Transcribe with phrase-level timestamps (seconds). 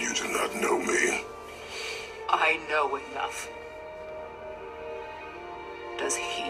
[0.00, 1.22] You do not know me.
[2.28, 3.48] I know enough.
[5.98, 6.44] Does he?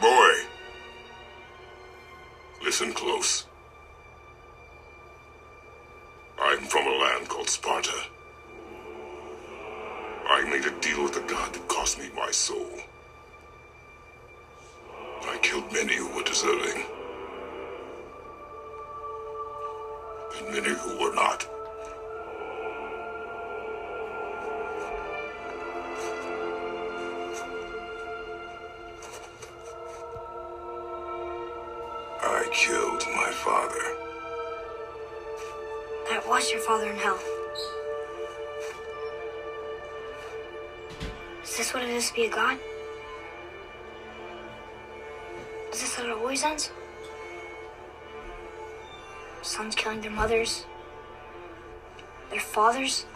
[0.00, 0.32] Boy,
[2.64, 3.46] listen close.
[6.40, 7.90] I'm from a land called Sparta.
[10.30, 12.70] I made a deal with a god that cost me my soul.
[15.58, 16.84] Killed many who were deserving.
[20.36, 21.48] And many who were not.
[32.22, 33.82] I killed my father.
[36.08, 37.18] That was your father in hell.
[41.42, 42.58] Is this what it is to be a god?
[46.44, 46.70] Ends?
[49.42, 50.64] Sons killing their mothers?
[52.30, 53.06] Their fathers?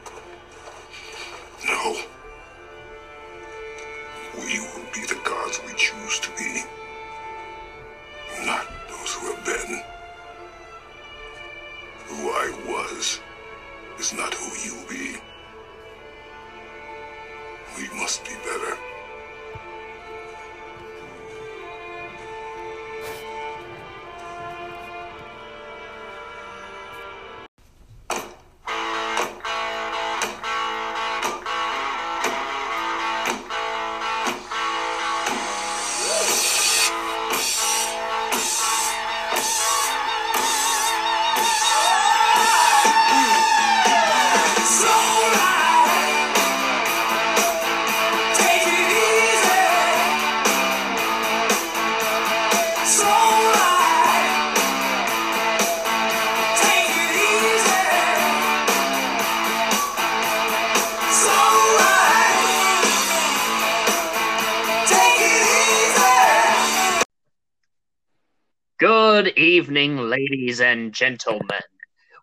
[69.13, 71.61] Good evening, ladies and gentlemen.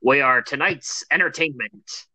[0.02, 2.08] We are tonight's entertainment.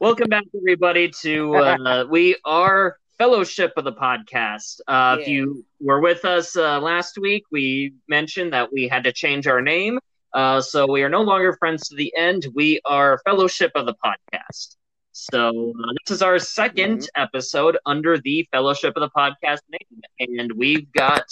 [0.00, 4.80] Welcome back, everybody, to uh, we are Fellowship of the Podcast.
[4.88, 9.12] Uh, If you were with us uh, last week, we mentioned that we had to
[9.12, 9.98] change our name.
[10.32, 12.46] Uh, so we are no longer Friends to the End.
[12.54, 14.76] We are Fellowship of the Podcast.
[15.12, 20.00] So uh, this is our 2nd episode under the Fellowship of the Podcast name.
[20.20, 21.24] And we've got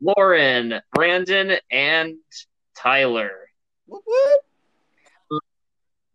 [0.00, 2.16] Loren, Brandon, and
[2.76, 3.30] Tyler.
[3.86, 4.40] Whoop, whoop.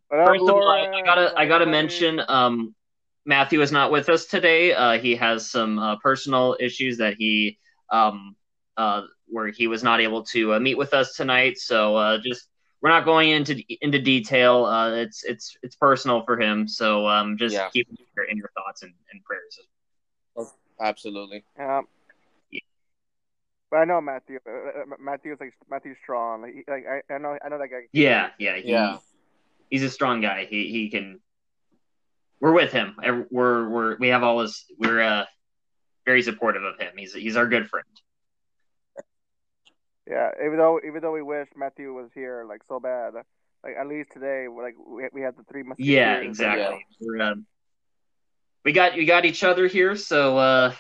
[0.08, 2.75] What up, First of all, I, gotta I gotta mention um
[3.25, 4.74] Matthew is not with us today.
[4.74, 7.58] Uh, he has some uh, personal issues that he
[7.90, 8.36] um
[8.78, 11.58] uh where he was not able to uh, meet with us tonight.
[11.58, 12.48] So uh, just
[12.81, 14.66] we're not going into into detail.
[14.66, 16.68] Uh, it's it's it's personal for him.
[16.68, 17.69] So um just Yeah.
[17.69, 19.59] keep in your, in your thoughts and, and prayers.
[20.80, 21.46] Absolutely.
[21.58, 21.81] Yeah.
[23.72, 24.38] But I know Matthew.
[24.48, 26.42] Uh, uh, Matthew's like Matthew's strong.
[26.42, 27.88] Like, he- like I, I know, I know that guy.
[27.94, 28.98] Yeah, yeah, he, Yeah.
[29.70, 30.46] He's a strong guy.
[30.46, 31.22] He he can.
[32.42, 32.98] We're with him.
[33.31, 34.66] We're we're we have all his.
[34.78, 35.26] We're uh
[36.06, 36.92] very supportive of him.
[36.98, 37.86] He's he's our good friend.
[40.10, 40.31] Yeah.
[40.44, 43.14] Even though, even though we wish Matthew was here, like so bad.
[43.64, 45.88] Like at least today, like we, we had the three musketeers.
[45.88, 46.86] Yeah, exactly.
[47.00, 47.46] We're, um,
[48.66, 49.96] we got we got each other here.
[49.96, 50.74] So uh,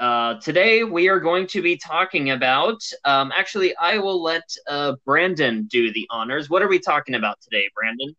[0.00, 2.80] uh, today we are going to be talking about.
[3.04, 6.48] Um, actually, I will let uh, Brandon do the honors.
[6.48, 8.14] What are we talking about today, Brandon?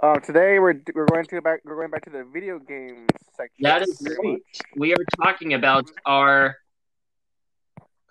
[0.00, 3.62] Um, today we're we're going to back we're going back to the video games section.
[3.62, 4.38] That is right.
[4.76, 6.56] We are talking about our.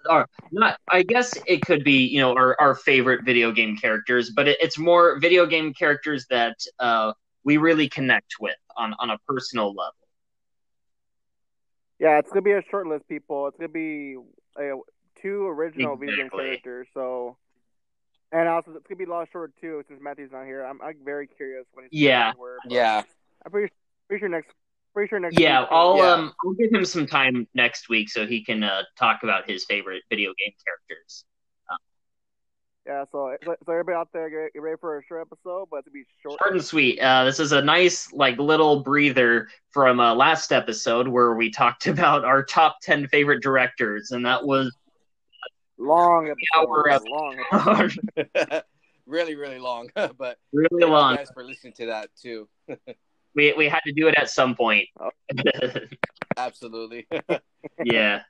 [0.09, 4.31] Our, not, I guess it could be, you know, our, our favorite video game characters,
[4.33, 7.11] but it, it's more video game characters that uh,
[7.47, 9.93] we really connect with on, on a personal level.
[11.97, 13.47] Yeah, it's gonna be a short list, people.
[13.47, 14.17] It's gonna be
[14.59, 14.75] uh,
[15.21, 16.87] two original video game characters.
[16.93, 17.37] So,
[18.33, 20.65] and also it's gonna be a lot shorter too, since Matthew's not here.
[20.65, 22.33] I'm, I'm very curious what his Yeah.
[22.33, 22.57] favorites were.
[22.69, 23.03] Yeah.
[23.45, 23.73] I'm pretty,
[24.09, 24.51] pretty sure next,
[24.93, 25.39] pretty sure next.
[25.39, 26.11] Yeah, week- I'll Yeah.
[26.11, 29.63] um I'll give him some time next week so he can uh, talk about his
[29.63, 31.23] favorite video game characters.
[32.87, 35.87] Yeah, so so everybody out there, get, get ready for a short episode, but it's
[35.89, 36.39] gonna be short.
[36.41, 36.99] Short and sweet.
[37.01, 41.87] Uh, this is a nice like little breather from uh, last episode where we talked
[41.87, 44.73] about our top ten favorite directors, and that was
[45.77, 46.33] long.
[46.55, 47.01] Hour up.
[47.09, 47.37] long.
[47.51, 48.63] Episode.
[49.05, 49.89] really, really long.
[49.93, 51.11] but really thank long.
[51.11, 52.47] you guys for listening to that too.
[53.35, 54.87] We we had to do it at some point.
[54.97, 55.11] Oh.
[56.37, 57.05] Absolutely.
[57.83, 58.21] yeah.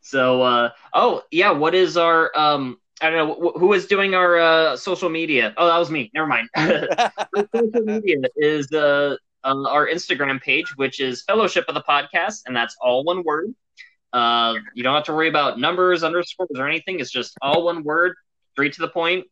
[0.00, 2.78] So, uh, oh yeah, what is our um?
[3.02, 5.52] I don't know wh- who is doing our uh, social media.
[5.56, 6.10] Oh, that was me.
[6.14, 6.48] Never mind.
[7.54, 12.54] Social media is uh, uh, our Instagram page, which is Fellowship of the Podcast, and
[12.54, 13.54] that's all one word.
[14.12, 17.00] Uh, you don't have to worry about numbers, underscores, or anything.
[17.00, 18.14] It's just all one word,
[18.52, 19.26] straight to the point.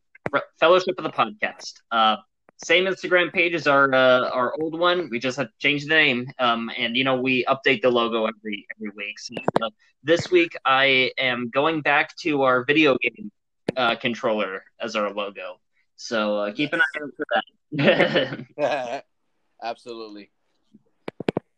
[0.59, 1.73] Fellowship of the Podcast.
[1.91, 2.17] Uh,
[2.63, 5.09] same Instagram page as our uh, our old one.
[5.09, 8.25] We just have to change the name, um, and you know we update the logo
[8.25, 9.17] every every week.
[9.17, 9.69] So, uh,
[10.03, 13.31] this week I am going back to our video game
[13.77, 15.59] uh, controller as our logo.
[15.95, 19.03] So uh, keep an eye out for that.
[19.63, 20.31] Absolutely.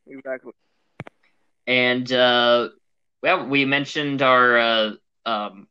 [0.05, 0.51] Exactly.
[1.65, 2.69] and uh,
[3.21, 4.91] well, we mentioned our uh,
[5.25, 5.67] um,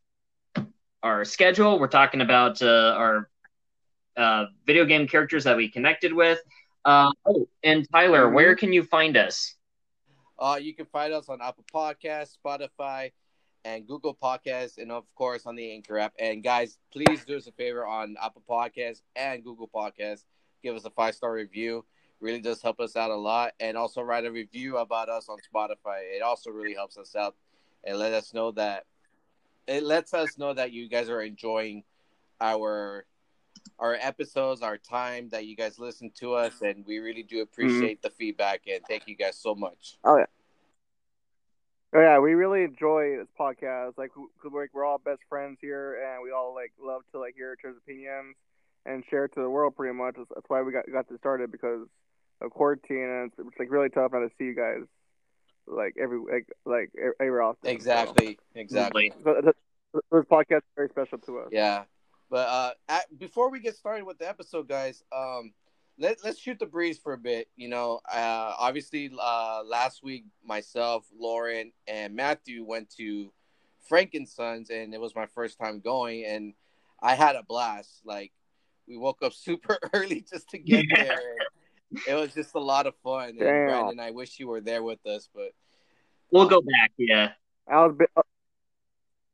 [1.03, 1.79] our schedule.
[1.79, 3.29] We're talking about uh, our
[4.17, 6.39] uh, video game characters that we connected with.
[6.83, 9.55] Uh, oh, and Tyler, where can you find us?
[10.39, 13.11] Uh, you can find us on Apple Podcasts, Spotify,
[13.65, 16.13] and Google Podcasts, and of course on the Anchor app.
[16.19, 20.25] And guys, please do us a favor on Apple Podcasts and Google Podcasts.
[20.61, 21.85] Give us a five star review.
[22.19, 23.53] Really does help us out a lot.
[23.59, 26.15] And also write a review about us on Spotify.
[26.15, 27.35] It also really helps us out
[27.83, 28.85] and let us know that
[29.67, 31.83] it lets us know that you guys are enjoying
[32.41, 33.05] our
[33.79, 37.43] our episodes, our time that you guys listen to us, and we really do mm-hmm.
[37.43, 39.97] appreciate the feedback and thank you guys so much.
[40.03, 40.25] Oh yeah,
[41.93, 43.97] we really enjoy this podcast.
[43.97, 47.35] Like, cause we're, we're all best friends here, and we all like love to like
[47.35, 48.35] hear each other's opinions
[48.85, 49.75] and share it to the world.
[49.75, 51.87] Pretty much, that's, that's why we got got this started because
[52.41, 54.81] of quarantine, and it's, it's like really tough not to see you guys
[55.67, 57.69] like every like like e- every often.
[57.69, 59.11] Exactly, exactly.
[59.23, 59.55] So, so th-
[59.93, 61.49] th- this podcast is very special to us.
[61.51, 61.83] Yeah,
[62.29, 65.53] but uh, at, before we get started with the episode, guys, um,
[65.99, 67.47] let let's shoot the breeze for a bit.
[67.55, 73.31] You know, uh, obviously, uh, last week myself, Loren, and Matthew went to
[73.89, 76.53] Frankensons, and it was my first time going, and
[77.01, 78.01] I had a blast.
[78.05, 78.31] Like,
[78.87, 81.03] we woke up super early just to get Yeah.
[81.03, 81.19] there.
[82.07, 83.29] It was just a lot of fun.
[83.29, 85.53] And Brandon, I wish you were there with us, but
[86.31, 86.91] We'll go back.
[86.97, 87.33] Yeah.
[87.67, 88.21] I was bu-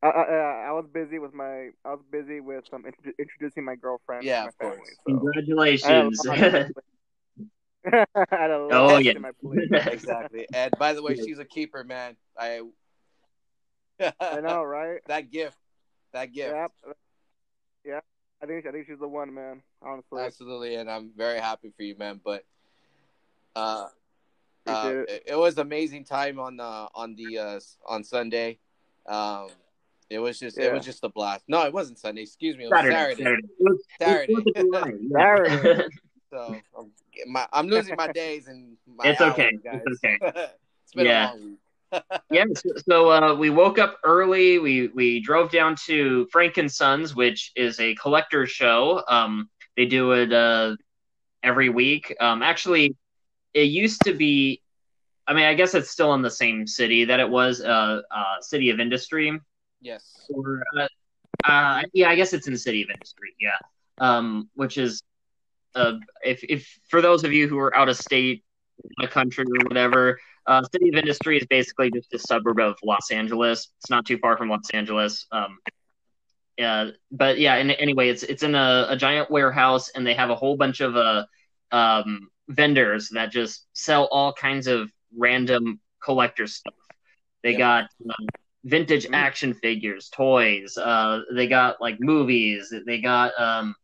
[0.02, 3.66] I, I, I I was busy with my I was busy with um, introdu- introducing
[3.66, 4.24] my girlfriend.
[4.24, 4.78] Yeah, to of my course.
[4.78, 5.20] family, so.
[5.20, 6.26] Congratulations.
[6.28, 6.72] I had a lot-
[8.16, 9.14] I had a lot Oh, on yeah.
[9.20, 9.32] my
[9.92, 10.48] exactly.
[10.54, 12.16] And by the way, she's a keeper, man.
[12.38, 12.62] I
[14.20, 15.02] I know, right?
[15.08, 15.58] that gift,
[16.14, 16.54] that gift.
[16.54, 16.68] Yeah,
[17.86, 18.00] yeah.
[18.42, 19.62] I think I think she's the one, man.
[19.82, 22.22] Honestly, Absolutely, and I'm very happy for you, man.
[22.24, 22.46] But
[23.56, 23.88] uh,
[24.66, 28.60] uh, it, it was amazing time on the on the uh, on Sunday.
[29.06, 29.50] Um,
[30.10, 31.46] it was just it was just a blast.
[31.48, 32.22] No, it wasn't Sunday.
[32.24, 33.24] Excuse me, it was Saturday.
[33.24, 33.24] Saturday.
[33.24, 33.48] Saturday.
[33.48, 34.34] It was- it Saturday.
[34.34, 35.58] was July, yeah.
[35.58, 35.96] Saturday.
[36.32, 36.92] So I'm,
[37.32, 39.52] my, I'm losing my days and my It's hours, okay.
[39.64, 39.82] guys.
[39.86, 40.18] It's okay.
[40.84, 41.32] it's been Yeah.
[41.32, 41.56] a long week.
[42.32, 44.60] yeah, so, so uh, we woke up early.
[44.60, 49.04] We we drove down to Frank and Sons, which is a collector show.
[49.08, 50.76] Um, they do it uh,
[51.42, 52.16] every week.
[52.20, 52.96] Um, actually,
[53.56, 54.62] it used to be.
[55.26, 57.60] I mean, I guess it's still in the same city that it was.
[57.60, 59.40] Uh, uh, City of Industry.
[59.82, 60.28] Yes.
[60.30, 60.88] Or uh,
[61.46, 63.30] uh, yeah, I guess it's in the City of Industry.
[63.40, 63.58] Yeah,
[64.00, 65.02] um, which is
[65.76, 65.94] uh,
[66.24, 68.44] if if for those of you who are out of state,
[69.00, 72.76] out of country or whatever, uh, City of Industry is basically just a suburb of
[72.84, 73.70] Los Angeles.
[73.78, 75.26] It's not too far from Los Angeles.
[75.32, 75.60] Um,
[76.58, 77.56] yeah, but yeah.
[77.56, 80.82] And anyway, it's it's in a, a giant warehouse, and they have a whole bunch
[80.82, 81.26] of uh,
[81.72, 86.74] um, vendors that just sell all kinds of random collector stuff.
[87.44, 87.58] They Yep.
[87.60, 88.14] got uh,
[88.64, 89.14] vintage Mm.
[89.16, 90.78] action figures, toys.
[90.78, 92.74] Uh, they got like movies.
[92.86, 93.76] They got um,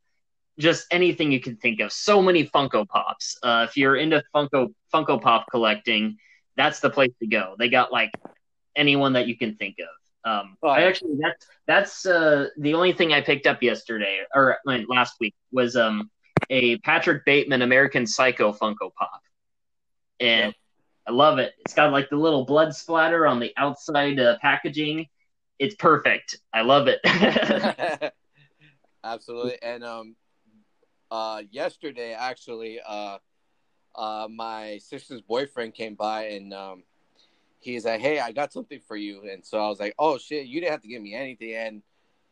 [0.59, 1.91] just anything you can think of.
[1.91, 3.37] So many Funko Pops.
[3.43, 6.17] Uh, if you're into Funko Funko Pop collecting,
[6.57, 7.55] that's the place to go.
[7.57, 8.11] They got like
[8.75, 10.29] anyone that you can think of.
[10.29, 10.69] Um, Oh.
[10.69, 15.35] I actually that's that's uh, the only thing I picked up yesterday or last week
[15.51, 16.09] was um,
[16.49, 19.21] a Patrick Bateman American Psycho Funko Pop,
[20.19, 20.53] and.
[21.07, 21.53] I love it.
[21.59, 25.07] It's got like the little blood splatter on the outside uh, packaging.
[25.59, 26.39] It's perfect.
[26.53, 26.99] I love it.
[29.03, 29.57] Absolutely.
[29.61, 30.15] And um
[31.11, 33.19] uh yesterday actually uh
[33.95, 36.83] uh my sister's boyfriend came by and um
[37.59, 40.47] he's like, Hey, I got something for you and so I was like, Oh shit,
[40.47, 41.81] you didn't have to give me anything and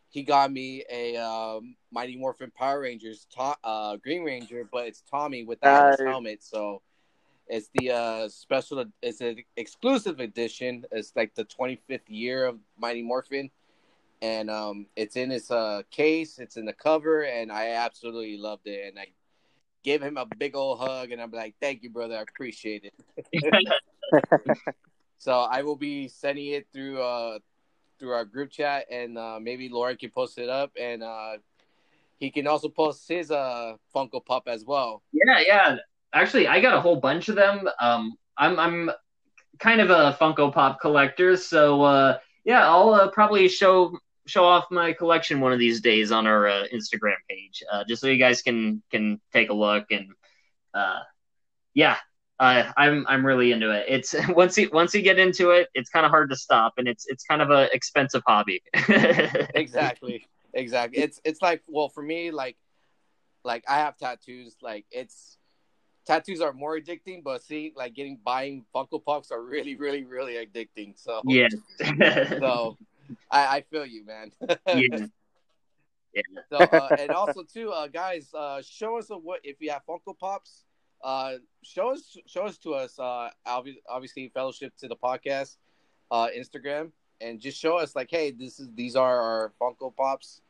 [0.09, 5.03] he got me a um Mighty Morphin Power Rangers to- uh Green Ranger, but it's
[5.09, 6.81] Tommy without the Atlas helmet, so
[7.53, 10.85] it's the uh special it's an exclusive edition.
[10.91, 13.49] It's like the 25th year of Mighty Morphin
[14.23, 16.39] and um, it's in its uh, case.
[16.39, 18.87] It's in the cover, and I absolutely loved it.
[18.87, 19.07] And I,
[19.83, 22.15] give him a big old hug, and I'm like, "Thank you, brother.
[22.15, 23.67] I appreciate it."
[25.17, 27.39] so I will be sending it through uh
[27.99, 31.33] through our group chat, and uh, maybe Loren can post it up, and uh,
[32.17, 35.03] he can also post his uh Funko Pop as well.
[35.11, 35.75] Yeah, yeah.
[36.13, 37.67] Actually, I got a whole bunch of them.
[37.79, 38.91] Um, I'm I'm
[39.59, 44.65] kind of a Funko Pop collector, so uh, yeah, I'll uh, probably show show off
[44.71, 48.17] my collection one of these days on our uh, Instagram page, uh, just so you
[48.17, 50.09] guys can can take a look and
[50.73, 50.99] uh,
[51.73, 51.97] yeah,
[52.39, 53.85] uh, I'm I'm really into it.
[53.87, 56.87] It's once you once you get into it, it's kind of hard to stop, and
[56.87, 58.61] it's it's kind of a expensive hobby.
[59.55, 60.99] exactly, exactly.
[60.99, 62.57] It's it's like well for me like
[63.43, 64.55] like I have tattoos.
[64.61, 65.37] Like it's
[66.05, 70.33] tattoos are more addicting, but see like getting buying Funko Pops are really really really
[70.33, 70.93] addicting.
[70.95, 71.47] So yeah,
[72.39, 72.77] so
[73.29, 74.31] I, I feel you, man.
[74.67, 75.05] yeah.
[76.13, 76.21] Yeah.
[76.51, 79.81] So uh, and also too, uh, guys, uh, show us a, what if you have
[79.89, 80.63] Funko Pops.
[81.03, 82.99] Uh, show us show us to us.
[82.99, 85.57] Uh, obviously, fellowship to the podcast,
[86.11, 90.41] uh, Instagram, and just show us like, hey, this is these are our Funko Pops,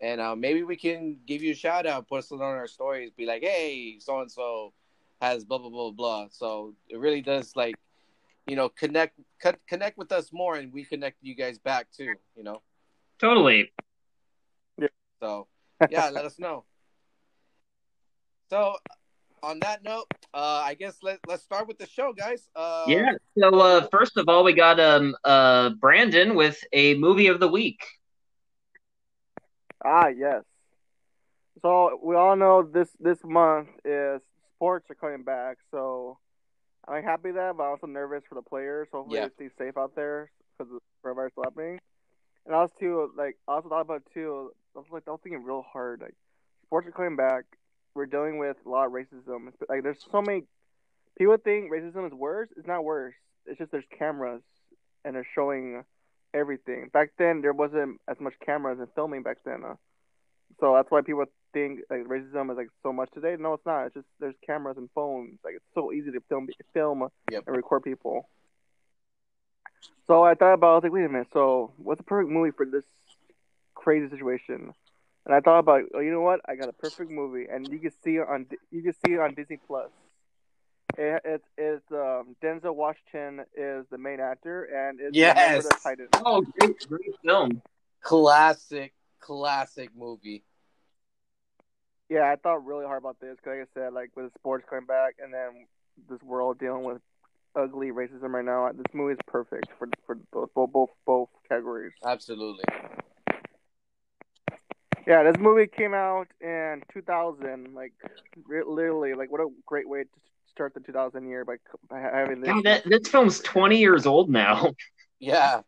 [0.00, 3.10] and uh, maybe we can give you a shout out, put us on our stories,
[3.10, 4.72] be like, hey, so and so
[5.20, 6.26] has blah blah blah blah.
[6.30, 7.76] So it really does like,
[8.46, 9.18] you know, connect
[9.68, 12.14] connect with us more, and we connect you guys back too.
[12.34, 12.62] You know.
[13.18, 13.72] Totally.
[14.78, 14.88] Yeah.
[15.20, 15.46] So
[15.90, 16.64] yeah, let us know.
[18.48, 18.76] So
[19.42, 22.48] on that note, uh, I guess let let's start with the show, guys.
[22.56, 23.12] Uh, yeah.
[23.38, 27.48] So uh, first of all, we got um uh Brandon with a movie of the
[27.48, 27.80] week.
[29.84, 30.44] Ah yes.
[31.62, 34.20] So we all know this this month is
[34.60, 35.56] sports are coming back.
[35.70, 36.18] So
[36.86, 38.88] I'm happy that, but I'm also nervous for the players.
[38.92, 39.28] Hopefully Yeah.
[39.38, 41.80] they stay safe out there because of coronavirus happening.
[42.44, 44.52] And I was too like I also thought about too.
[44.76, 46.00] I was like I was thinking real hard.
[46.02, 46.14] Like
[46.66, 47.44] sports are coming back.
[47.94, 49.52] We're dealing with a lot of racism.
[49.68, 50.42] Like there's so many
[51.18, 52.48] people think racism is worse.
[52.56, 53.14] It's not worse.
[53.46, 54.42] It's just there's cameras
[55.04, 55.84] and they're showing
[56.34, 56.88] everything.
[56.92, 59.64] Back then there wasn't as much cameras and filming back then.
[59.64, 59.74] Uh,
[60.60, 63.36] so that's why people think like racism is like so much today.
[63.38, 63.86] No, it's not.
[63.86, 65.38] It's just there's cameras and phones.
[65.44, 67.44] Like it's so easy to film film Yep.
[67.46, 68.28] and record people.
[70.06, 71.28] So I thought about I was like, wait a minute.
[71.32, 72.84] So what's the perfect movie for this
[73.74, 74.74] crazy situation?
[75.26, 76.40] And I thought about, oh, you know what?
[76.48, 79.20] I got a perfect movie, and you can see it on you can see it
[79.20, 79.90] on Disney Plus.
[80.98, 85.64] It, it's it's um, Denzel Washington is the main actor, and it's Yes.
[85.64, 86.08] The Titans.
[86.24, 87.62] Oh, great, great film.
[88.02, 90.42] classic, classic movie.
[92.10, 94.84] Yeah, I thought really hard about this because, like I said, like with sports coming
[94.84, 95.66] back, and then
[96.08, 97.00] this world dealing with
[97.54, 98.70] ugly racism right now.
[98.72, 101.92] This movie is perfect for for both both both, both categories.
[102.04, 102.64] Absolutely.
[105.06, 107.74] Yeah, this movie came out in 2000.
[107.74, 107.92] Like,
[108.46, 110.08] re- literally, like what a great way to
[110.48, 111.56] start the 2000 year by,
[111.88, 112.50] by having this.
[112.50, 114.72] God, that this film's twenty years old now.
[115.22, 115.60] Yeah.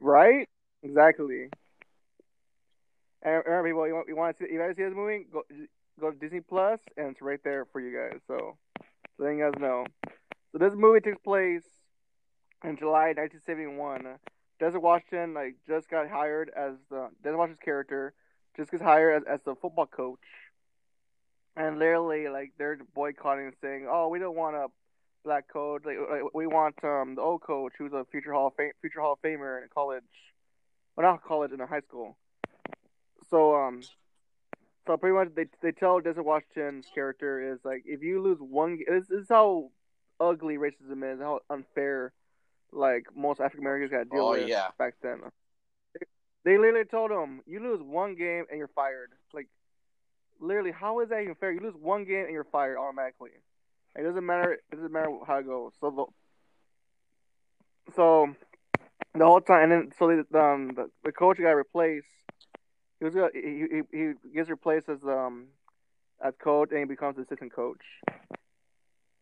[0.00, 0.48] Right?
[0.82, 1.48] Exactly.
[3.24, 5.26] People, you want, you want to see, you guys see this movie?
[5.32, 5.42] Go
[5.98, 8.20] go to Disney Plus, and it's right there for you guys.
[8.26, 8.56] So,
[9.18, 9.86] letting you guys know.
[10.52, 11.64] So this movie takes place
[12.62, 14.18] in July 1971.
[14.60, 18.12] Denzel Washington like just got hired as the Denzel Washington's character
[18.56, 20.20] just gets hired as, as the football coach,
[21.56, 24.66] and literally like they're boycotting and saying, "Oh, we don't want a
[25.24, 25.82] black coach.
[25.84, 29.00] Like, like, we want um the old coach who's a future hall of fame, future
[29.00, 30.04] hall of famer in college,
[30.94, 32.16] well not college in a high school."
[33.30, 33.82] So um,
[34.86, 38.78] so pretty much they they tell Denzel Washington's character is like if you lose one,
[38.88, 39.70] this, this is how
[40.20, 42.12] ugly racism is, how unfair
[42.72, 44.68] like most African Americans got to deal Oh, with yeah.
[44.78, 45.20] back then.
[46.44, 49.48] They literally told him, "You lose one game and you're fired." Like,
[50.40, 51.52] literally, how is that even fair?
[51.52, 53.30] You lose one game and you're fired automatically.
[53.96, 54.52] It doesn't matter.
[54.52, 55.72] It doesn't matter how it goes.
[55.80, 55.90] So,
[57.86, 58.34] the, so
[59.14, 62.06] the whole time, and then so the um the, the coach got replaced.
[63.12, 65.46] He was he, he he gets replaced as um
[66.24, 67.82] as coach, and he becomes assistant coach.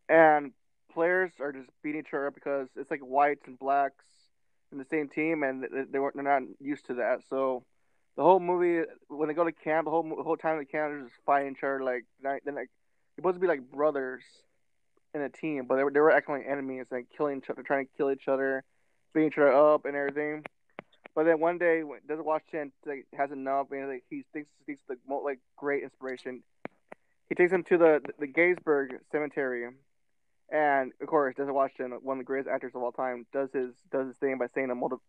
[0.07, 0.51] And
[0.93, 4.05] players are just beating each other up because it's like whites and blacks
[4.71, 7.21] in the same team, and they- weren't they're not used to that.
[7.29, 7.63] So
[8.15, 10.91] the whole movie, when they go to camp, the whole the whole time the camp
[10.93, 11.83] they're just fighting each other.
[11.83, 12.69] Like they're like they're
[13.17, 14.23] supposed to be like brothers
[15.13, 17.63] in a team, but they were they were acting like enemies, like killing each other,
[17.63, 18.63] trying to kill each other,
[19.13, 20.43] beating each other up and everything.
[21.15, 24.79] But then one day, when Denzel Washington like, has enough, and like, he thinks he's
[24.87, 26.43] the mo- like great inspiration.
[27.29, 29.69] He takes him to the the Gettysburg Cemetery,
[30.51, 33.73] and of course, Denzel Washington, one of the greatest actors of all time, does his
[33.91, 34.99] does his thing by saying a motiv-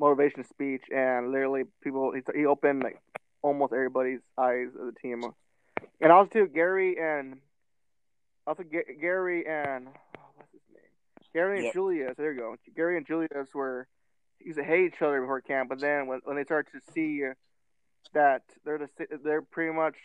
[0.00, 3.00] motivation speech, and literally people he, he opened like
[3.42, 5.24] almost everybody's eyes of the team.
[6.00, 7.38] And also too, Gary and
[8.46, 10.82] also Ga- Gary and oh, what's his name?
[11.32, 11.74] Gary and Yep.
[11.74, 12.14] Julius.
[12.16, 12.56] There you go.
[12.74, 13.86] Gary and Julius were
[14.44, 17.22] used to hate each other before camp, but then when when they start to see
[18.14, 18.88] that they're the
[19.24, 19.96] they're pretty much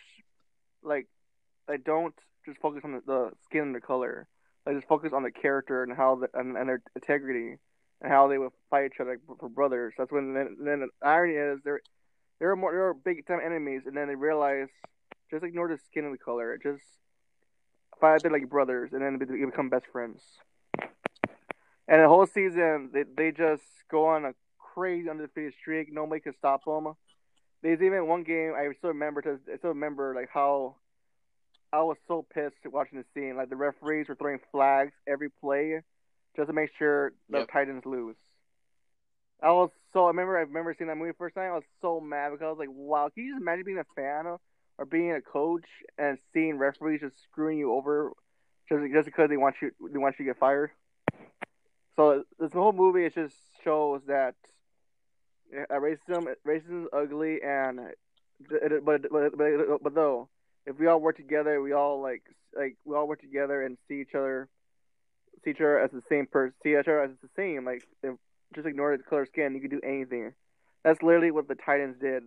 [0.84, 1.08] like
[1.67, 2.15] they don't
[2.46, 4.27] just focus on the, the skin and the color.
[4.65, 7.58] They just focus on the character and how the, and, and their integrity
[8.01, 9.94] and how they would fight each other for brothers.
[9.98, 11.82] That's when then, then the irony is they're
[12.39, 14.67] they're more they're big time enemies, and then they realize
[15.32, 16.58] just ignore the skin and the color.
[16.62, 16.84] Just
[18.00, 20.22] fight like brothers, and then they become best friends.
[21.88, 25.91] And the whole season, they they just go on a crazy undefeated streak.
[25.91, 26.94] Nobody can stop them.
[27.63, 29.22] There's even one game I still remember.
[29.22, 30.75] To, I still remember like how
[31.74, 33.36] I was so pissed watching the scene.
[33.38, 35.82] Like the referees were throwing flags every play
[36.36, 37.50] just to make sure the Yep.
[37.51, 38.15] Titans lose.
[39.41, 40.06] I was so.
[40.06, 40.38] I remember.
[40.38, 41.51] I remember seeing that movie first time.
[41.51, 43.86] I was so mad because I was like, "Wow, can you just imagine being a
[43.96, 44.25] fan
[44.77, 45.65] or being a coach
[45.98, 48.12] and seeing referees just screwing you over
[48.70, 50.72] just just because they want you they want you to get fired?"
[51.98, 54.36] So this whole movie it just shows that
[55.54, 57.98] uh, racism racism is ugly and it,
[58.51, 60.30] it- but, but but but though
[60.66, 62.24] if we all work together, we all like
[62.56, 64.48] like we all work together and see each other
[65.44, 67.63] see each other as the same person, see each other as the same.
[67.66, 68.16] Like if,
[68.56, 70.34] just ignore the color of skin, you can do anything.
[70.84, 72.24] That's literally what the Titans did.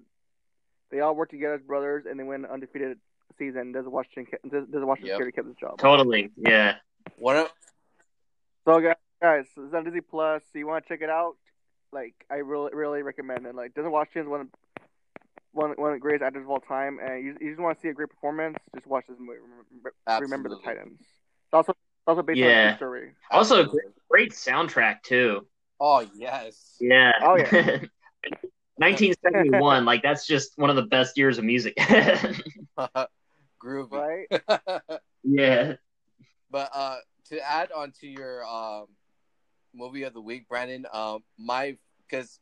[0.90, 2.98] They all worked together as brothers, and they win an undefeated
[3.38, 3.72] season.
[3.72, 5.14] Denzel Washington ke- does- doesn't Washington Yep.
[5.16, 5.78] Security kept his job?
[5.78, 6.30] Totally.
[6.36, 6.76] Yeah.
[7.16, 7.48] One of
[8.66, 10.42] So guys, guys, it's on Disney Plus.
[10.52, 11.34] So you want to check it out?
[11.92, 13.54] Like I really, really recommend it.
[13.54, 14.48] Like Denzel Washington's one of
[15.52, 17.82] one one of the greatest actors of all time, and you, you just want to
[17.82, 18.56] see a great performance.
[18.74, 19.40] Just watch this movie.
[19.40, 21.00] Remember, remember the Titans.
[21.00, 22.76] It's also it's also based on a Yeah.
[22.76, 23.12] story.
[23.30, 23.80] Also, Absolutely.
[24.08, 25.46] great soundtrack too.
[25.80, 26.76] Oh yes.
[26.80, 27.12] Yeah.
[27.22, 27.78] Oh, yeah.
[28.76, 31.74] 1971, like that's just one of the best years of music.
[33.62, 34.24] Groovy.
[34.30, 35.00] Right?
[35.22, 35.74] yeah.
[36.50, 36.96] But uh,
[37.28, 38.86] to add on to your um,
[39.74, 42.40] movie of the week, Brandon, um, my because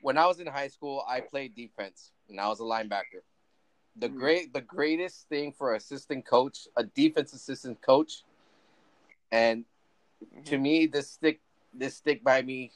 [0.00, 3.22] when I was in high school, I played defense and I was a linebacker.
[3.96, 4.18] The Mm.
[4.18, 8.22] great, the greatest thing for assistant coach, a defense assistant coach,
[9.30, 9.64] and
[10.46, 11.40] to me, this stick,
[11.72, 12.72] this stick by me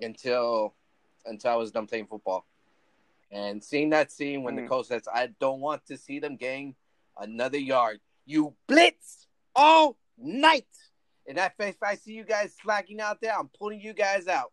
[0.00, 0.74] until
[1.26, 2.46] until I was done playing football.
[3.30, 4.68] And seeing that scene when the Mm.
[4.68, 6.76] coach says, "I don't want to see them gain
[7.16, 10.68] another yard," you blitz all night.
[11.26, 14.52] And if if I see you guys slacking out there, I'm pulling you guys out.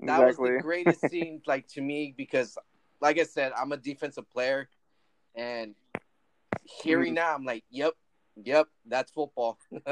[0.00, 0.50] That exactly.
[0.50, 2.58] was the greatest scene, like to me, because,
[3.00, 4.68] like I said, I'm a defensive player,
[5.34, 5.74] and
[6.82, 7.16] hearing mm.
[7.16, 7.94] that, I'm like, "Yep,
[8.44, 9.58] yep, that's football."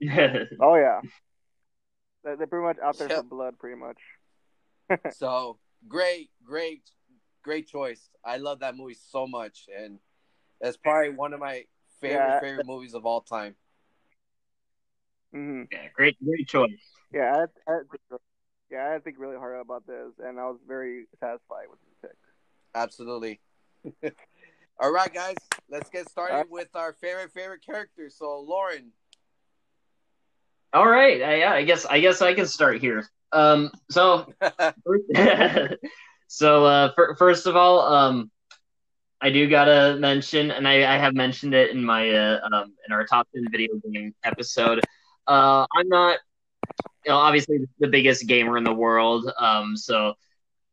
[0.00, 0.44] Yeah.
[0.60, 1.00] Oh yeah.
[2.24, 3.98] They're they're pretty much out there for blood, pretty much.
[5.16, 6.82] so great, great,
[7.42, 8.08] great choice.
[8.24, 9.98] I love that movie so much, and
[10.60, 11.64] that's probably one of my
[12.00, 12.40] favorite Yeah.
[12.40, 13.54] favorite movies of all time.
[15.32, 16.70] hmm Yeah, great, great choice.
[17.12, 18.20] Yeah, I, I, think-
[18.70, 22.16] yeah, I think really hard about this, and I was very satisfied with the pick.
[22.74, 23.40] Absolutely.
[24.80, 25.36] all right, guys,
[25.70, 26.50] let's get started All right.
[26.50, 28.16] with our favorite favorite characters.
[28.18, 28.92] So, Loren,
[30.72, 33.08] All right, I, yeah, I guess I guess I can start here.
[33.32, 34.26] Um, so
[36.28, 38.30] so uh, fir- first of all, um,
[39.20, 42.92] I do gotta mention, and I, I have mentioned it in my uh, um, in
[42.92, 44.80] our top ten video game episode.
[45.26, 46.18] Uh, I'm not,
[47.04, 49.30] you know, obviously the biggest gamer in the world.
[49.38, 50.14] Um, so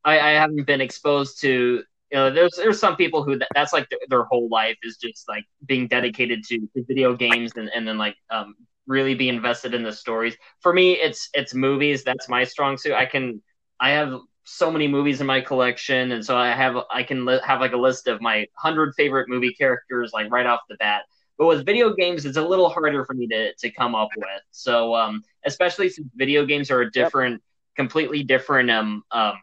[0.03, 1.83] I, I haven't been exposed to.
[2.11, 4.97] You know, there's there's some people who that, that's like their, their whole life is
[4.97, 8.55] just like being dedicated to, to video games and, and then like um
[8.87, 10.35] really be invested in the stories.
[10.61, 12.03] For me, it's it's movies.
[12.03, 12.93] That's my strong suit.
[12.93, 13.41] I can
[13.79, 17.41] I have so many movies in my collection, and so I have I can li-
[17.45, 21.03] have like a list of my hundred favorite movie characters like right off the bat.
[21.37, 24.41] But with video games, it's a little harder for me to to come up with.
[24.51, 27.41] So um, especially since video games are a different,
[27.75, 29.33] completely different um um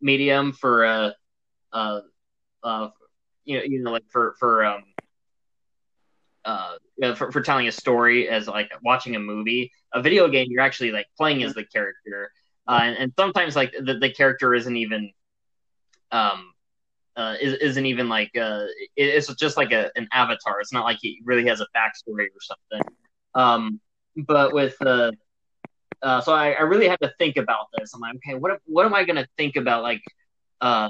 [0.00, 1.10] medium for uh
[1.72, 2.00] uh
[2.62, 2.88] uh
[3.44, 4.82] you know you know like for for um
[6.44, 6.74] uh
[7.16, 10.92] for, for telling a story as like watching a movie a video game you're actually
[10.92, 12.30] like playing as the character
[12.68, 15.10] uh, and, and sometimes like the, the character isn't even
[16.12, 16.52] um
[17.16, 18.64] uh, is, isn't even like uh
[18.96, 22.26] it, it's just like a, an avatar it's not like he really has a backstory
[22.26, 22.94] or something
[23.34, 23.80] um
[24.26, 25.10] but with uh
[26.02, 27.92] uh, so I, I really had to think about this.
[27.94, 30.02] I'm like, okay, what what am I gonna think about like
[30.60, 30.88] uh,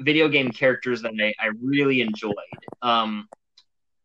[0.00, 2.34] video game characters that I, I really enjoyed,
[2.82, 3.28] um,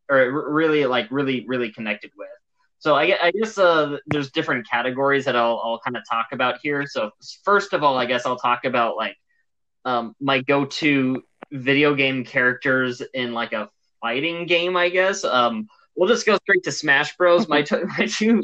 [0.10, 2.30] or really like really really connected with.
[2.82, 6.58] So I, I guess uh, there's different categories that I'll I'll kind of talk about
[6.64, 6.88] here.
[6.88, 7.12] So
[7.44, 9.16] first of all, I guess I'll talk about like
[9.86, 13.70] um, my go-to video game characters in like a
[14.02, 15.24] fighting game, I guess.
[15.24, 17.48] Um, we'll just go straight to Smash Bros.
[17.48, 18.44] my t- my two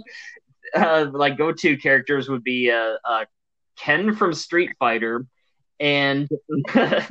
[0.76, 3.26] uh, like go to characters would be uh, uh,
[3.76, 5.26] Ken from Street Fighter
[5.80, 6.30] and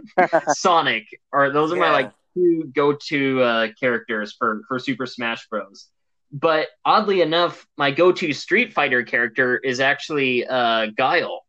[0.51, 1.09] Sonic.
[1.33, 5.89] Or those are my like two go to uh, characters for for Super Smash Bros.
[6.33, 11.45] But oddly enough, my go to Street Fighter character is actually uh, Guile.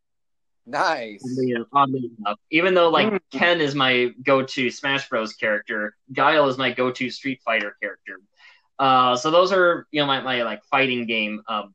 [0.66, 1.24] Nice.
[1.24, 3.20] Oddly, oddly enough, even though like Mm.
[3.32, 5.34] Ken is my go-to Smash Bros.
[5.34, 8.20] character, Guile is my go-to Street Fighter character.
[8.78, 11.74] Uh, so those are you know my, my like fighting game um,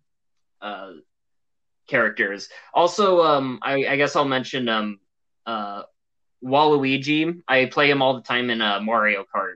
[0.60, 0.92] uh,
[1.88, 2.48] characters.
[2.74, 5.00] Also, um, I, I guess I'll mention um,
[5.46, 5.82] uh,
[6.44, 7.42] Waluigi.
[7.48, 9.54] I play him all the time in uh, Mario Kart.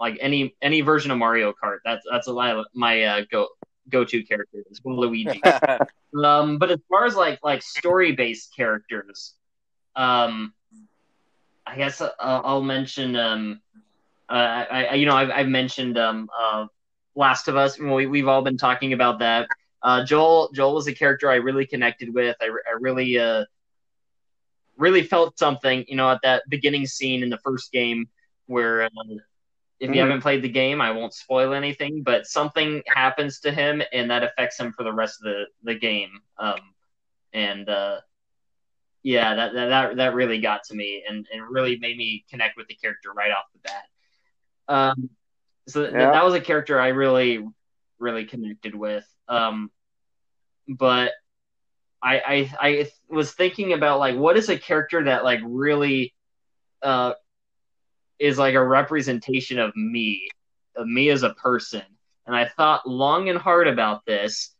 [0.00, 3.48] Like any any version of Mario Kart, that's that's a lot of my uh, go
[3.90, 5.40] go to character is Waluigi.
[6.24, 9.34] Um, but as far as like like story based characters,
[9.94, 10.52] um,
[11.64, 13.60] I guess uh, I'll mention um,
[14.28, 14.32] uh,
[14.68, 16.66] I, I you know I've, I've mentioned um, uh,
[17.14, 17.78] Last of Us.
[17.78, 19.46] We we've all been talking about that.
[19.84, 22.34] Uh, Joel Joel was a character I really connected with.
[22.40, 23.44] I, I really uh,
[24.76, 28.08] really felt something you know at that beginning scene in the first game
[28.46, 28.82] where.
[28.82, 28.88] Uh,
[29.80, 30.00] if you Mhm.
[30.00, 34.22] haven't played the game, I won't spoil anything, but something happens to him and that
[34.24, 36.20] affects him for the rest of the, the game.
[36.38, 36.74] Um,
[37.32, 38.00] and uh,
[39.02, 42.56] yeah, that, that that that really got to me and, and really made me connect
[42.56, 43.84] with the character right off the bat.
[44.68, 45.10] Um,
[45.68, 46.12] so th- Yeah.
[46.12, 47.46] that was a character I really
[47.98, 49.06] really connected with.
[49.28, 49.70] Um,
[50.68, 51.12] but
[52.02, 56.14] I, I I was thinking about like what is a character that like really
[56.82, 57.14] uh
[58.20, 60.28] is like a representation of me,
[60.76, 61.82] of me as a person.
[62.26, 64.54] And I thought long and hard about this,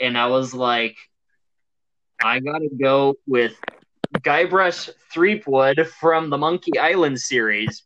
[0.00, 0.96] and I was like,
[2.24, 3.54] I gotta go with
[4.20, 7.84] Guybrush Threepwood from the Monkey Island series.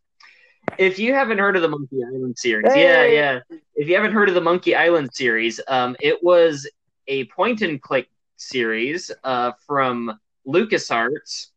[0.78, 3.40] If you haven't heard of the Monkey Island series, yeah, yeah.
[3.74, 6.68] If you haven't heard of the Monkey Island series, um, it was
[7.08, 11.48] a point and click series uh, from LucasArts.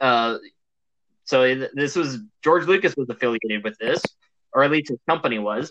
[0.00, 0.38] Uh,
[1.28, 4.00] so this was George Lucas was affiliated with this,
[4.54, 5.70] or at least his company was,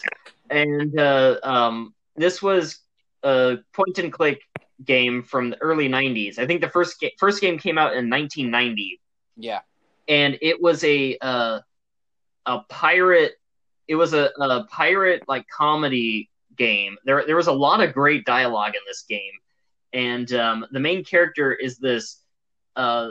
[0.52, 2.78] and uh, um, this was
[3.24, 4.40] a point and click
[4.86, 6.38] game from the early '90s.
[6.38, 9.02] I think the first ga- first game came out in 1990,
[9.36, 9.62] yeah.
[10.08, 11.62] and it was a uh,
[12.46, 13.34] a pirate.
[13.88, 16.98] It was a, a pirate like comedy game.
[17.04, 19.34] There there was a lot of great dialogue in this game,
[19.92, 22.22] and um, the main character is this.
[22.76, 23.10] Uh,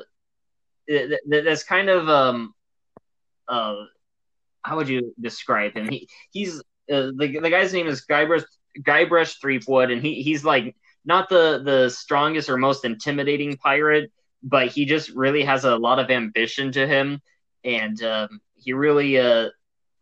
[0.89, 2.55] th- th- that's kind of um,
[3.49, 3.75] uh,
[4.63, 5.89] how would you describe him?
[5.89, 6.59] He he's
[6.93, 8.45] uh, the the guy's name is Guybrush
[8.81, 14.11] Guybrush Threepwood, and he he's like not the the strongest or most intimidating pirate,
[14.43, 17.21] but he just really has a lot of ambition to him,
[17.65, 19.51] and um, he really uh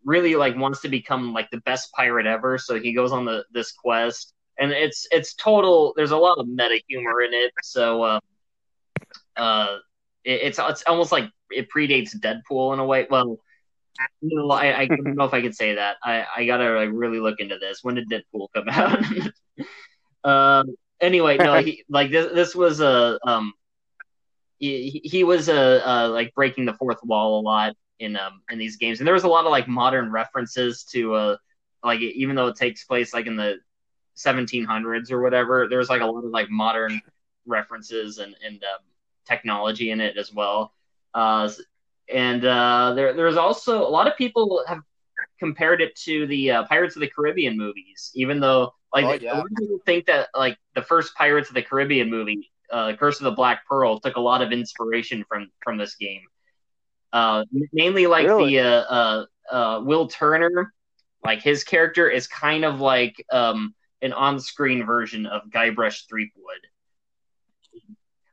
[0.05, 2.59] really like wants to become like the best pirate ever.
[2.59, 5.93] So he goes on the this quest, and it's it's total.
[5.97, 8.03] There's a lot of meta humor in it, so.
[8.03, 8.21] Uh,
[9.37, 9.79] uh,
[10.25, 13.07] it, it's it's almost like it predates Deadpool in a way.
[13.09, 13.39] Well,
[14.51, 15.97] I, I don't know if I could say that.
[16.03, 17.81] I, I gotta like, really look into this.
[17.83, 19.05] When did Deadpool come out?
[20.25, 20.75] um.
[21.01, 22.33] Anyway, no, he, like this.
[22.33, 23.53] This was a um.
[24.59, 28.59] He, he was a uh, like breaking the fourth wall a lot in um in
[28.59, 31.37] these games, and there was a lot of like modern references to uh
[31.83, 33.59] like even though it takes place like in the
[34.17, 37.01] 1700s or whatever, there's like a lot of like modern
[37.47, 38.81] references and and um,
[39.27, 40.73] technology in it as well.
[41.15, 41.49] Uh,
[42.13, 44.81] and uh, there, there's also a lot of people have
[45.39, 49.43] compared it to the uh, Pirates of the Caribbean movies, even though like Oh, yeah.
[49.59, 53.33] people think that like the first Pirates of the Caribbean movie, uh, Curse of the
[53.33, 56.23] Black Pearl, took a lot of inspiration from from this game.
[57.13, 58.57] Uh, mainly like Really?
[58.57, 60.73] the uh, uh, uh, Will Turner,
[61.25, 66.61] like his character is kind of like um, an on-screen version of Guybrush Threepwood.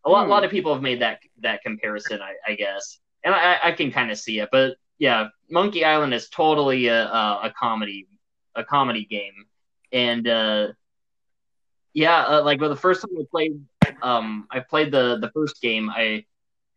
[0.06, 3.34] A lot, a lot of people have made that that comparison, I, I guess, and
[3.36, 4.50] I, I can kind of see it.
[4.52, 8.08] But yeah, Monkey Island is totally a, a, a comedy,
[8.56, 9.46] a comedy game,
[9.92, 10.68] and uh,
[11.94, 13.64] yeah, uh, like well, the first time I played,
[14.02, 15.90] um, I played the the first game.
[15.90, 16.26] I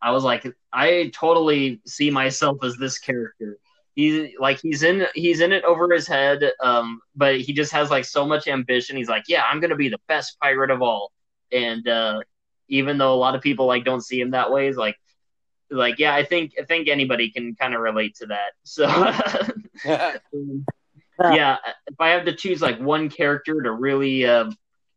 [0.02, 3.58] I was like, I totally see myself as this character.
[3.94, 7.90] He's like he's in he's in it over his head, um, but he just has
[7.90, 8.96] like so much ambition.
[8.96, 11.12] He's like, yeah, I'm gonna be the best pirate of all,
[11.52, 12.20] and uh,
[12.74, 14.98] even though a lot of people like don't see him that way, is like
[15.70, 18.52] like yeah, I think I think anybody can kind of relate to that.
[18.64, 18.84] So
[21.20, 24.50] yeah, if I have to choose like one character to really uh,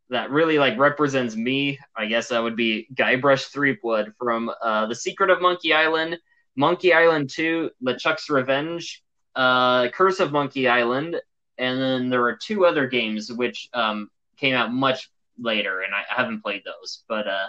[0.10, 4.96] that really like represents me, I guess that would be Guybrush Threepwood from uh, The
[4.96, 6.18] Secret of Monkey Island,
[6.56, 9.04] Monkey Island 2, LeChuck's Revenge,
[9.36, 11.20] uh, Curse of Monkey Island,
[11.58, 15.10] and then there are two other games which um, came out much
[15.40, 17.04] later, and I, I haven't played those.
[17.08, 17.48] But uh,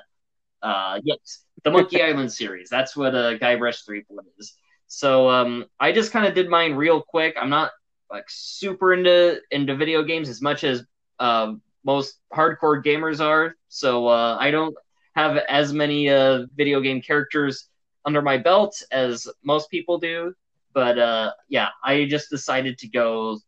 [0.62, 2.68] uh, yes, the Monkey Island series.
[2.68, 4.54] That's what uh, Guybrush Threepwood is.
[4.86, 7.36] So um, I just kind of did mine real quick.
[7.40, 7.70] I'm not
[8.10, 10.84] like super into into video games as much as
[11.18, 11.52] uh,
[11.84, 13.54] most hardcore gamers are.
[13.68, 14.74] So uh, I don't
[15.14, 17.68] have as many uh, video game characters
[18.04, 20.32] under my belt as most people do.
[20.72, 23.38] But uh, yeah, I just decided to go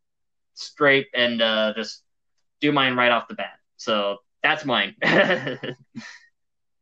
[0.54, 2.02] straight and uh, just
[2.60, 3.58] do mine right off the bat.
[3.76, 4.94] So that's mine.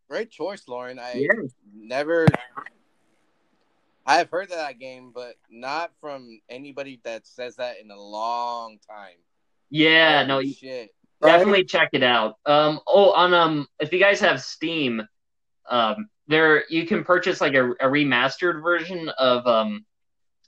[0.09, 0.99] Great choice, Loren.
[0.99, 1.49] I Yeah.
[1.75, 2.29] never.
[4.07, 8.01] I have heard of that game, but not from anybody that says that in a
[8.01, 9.17] long time.
[9.71, 10.95] yeah, no, shit.
[11.21, 12.37] definitely check it out.
[12.47, 15.07] Um, oh, on um, if you guys have Steam,
[15.69, 19.85] um, there you can purchase like a, a remastered version of um,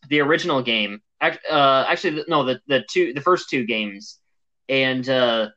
[0.08, 1.02] the original game.
[1.20, 4.20] Uh, actually, no, the the two, the first two games,
[4.70, 5.50] and uh,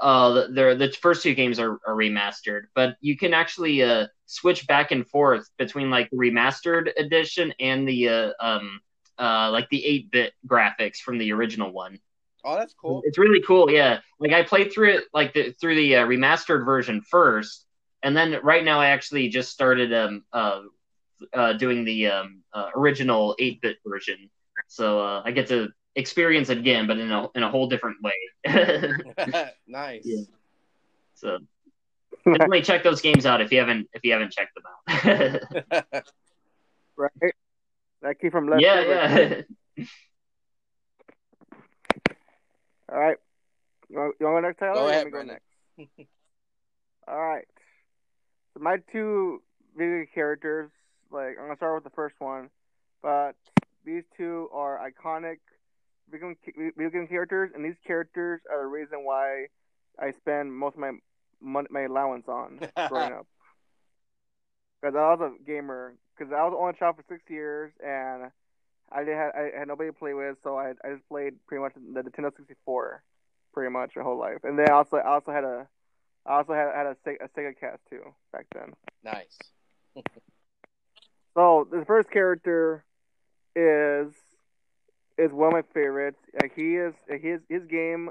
[0.00, 4.66] uh, the the first two games are, are remastered, but you can actually uh switch
[4.66, 8.80] back and forth between like the remastered edition and the uh um
[9.18, 11.98] uh like the eight bit graphics from the original one.
[12.44, 13.02] Oh, that's cool.
[13.04, 14.00] It's really cool, yeah.
[14.20, 17.66] Like I played through it like the, through the uh, remastered version first,
[18.02, 20.60] and then right now I actually just started um uh,
[21.32, 24.30] uh doing the um uh, original eight bit version,
[24.68, 27.96] so uh, I get to experience it again, but in a in a whole different
[28.02, 28.12] way.
[29.66, 30.02] nice.
[30.04, 30.22] Yeah.
[31.14, 31.38] so
[32.24, 35.42] definitely check those games out if you haven't if you haven't checked them out.
[36.96, 37.34] right?
[38.02, 38.62] That came from left.
[38.62, 39.44] yeah, Field.
[39.76, 39.84] yeah.
[42.92, 43.16] All right.
[43.88, 44.74] You want, you want to go next, Tyler?
[44.74, 45.38] Go ahead, want me to Brandon.
[45.78, 46.08] next?
[47.08, 47.44] All right.
[48.54, 49.42] So my two
[49.76, 50.70] video characters,
[51.10, 52.50] like I'm gonna start with the first one,
[53.02, 53.34] but
[53.84, 55.38] these two are iconic
[56.10, 59.46] video game, video game characters, and these characters are the reason why
[59.98, 60.92] I spend most of my
[61.40, 63.26] mon- my allowance on growing up.
[64.80, 68.30] Because I was a gamer, because I was the only child for six years, and
[68.92, 71.62] I didn't have, I had nobody to play with, so I I just played pretty
[71.62, 73.02] much the Nintendo 64,
[73.52, 74.44] pretty much my whole life.
[74.44, 75.66] And then I also I also had a
[76.26, 78.74] I also had had a, a Sega Cast too back then.
[79.02, 79.38] nice.
[81.34, 82.84] So the first character
[83.56, 84.14] is
[85.18, 86.18] is one of my favorites.
[86.40, 88.10] Like he is his his game.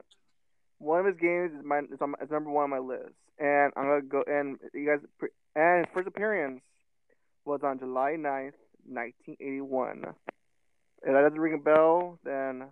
[0.79, 3.71] One of his games is my is, on, is number one on my list, and
[3.75, 4.99] I'm gonna go and you guys
[5.55, 6.61] and his first appearance
[7.45, 8.53] was on July 9th,
[8.85, 10.05] 1981.
[10.05, 12.63] If that doesn't ring a bell, then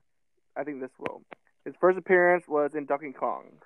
[0.56, 1.22] I think this will.
[1.66, 3.62] His first appearance was in Donkey Kong.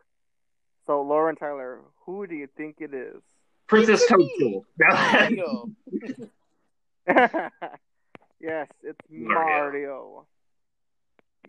[0.86, 3.22] So Loren Tyler, who do you think it is?
[3.68, 4.66] Princess Toadstool.
[4.80, 5.70] Mario.
[8.40, 9.34] yes, it's Mario.
[9.34, 10.28] Mario.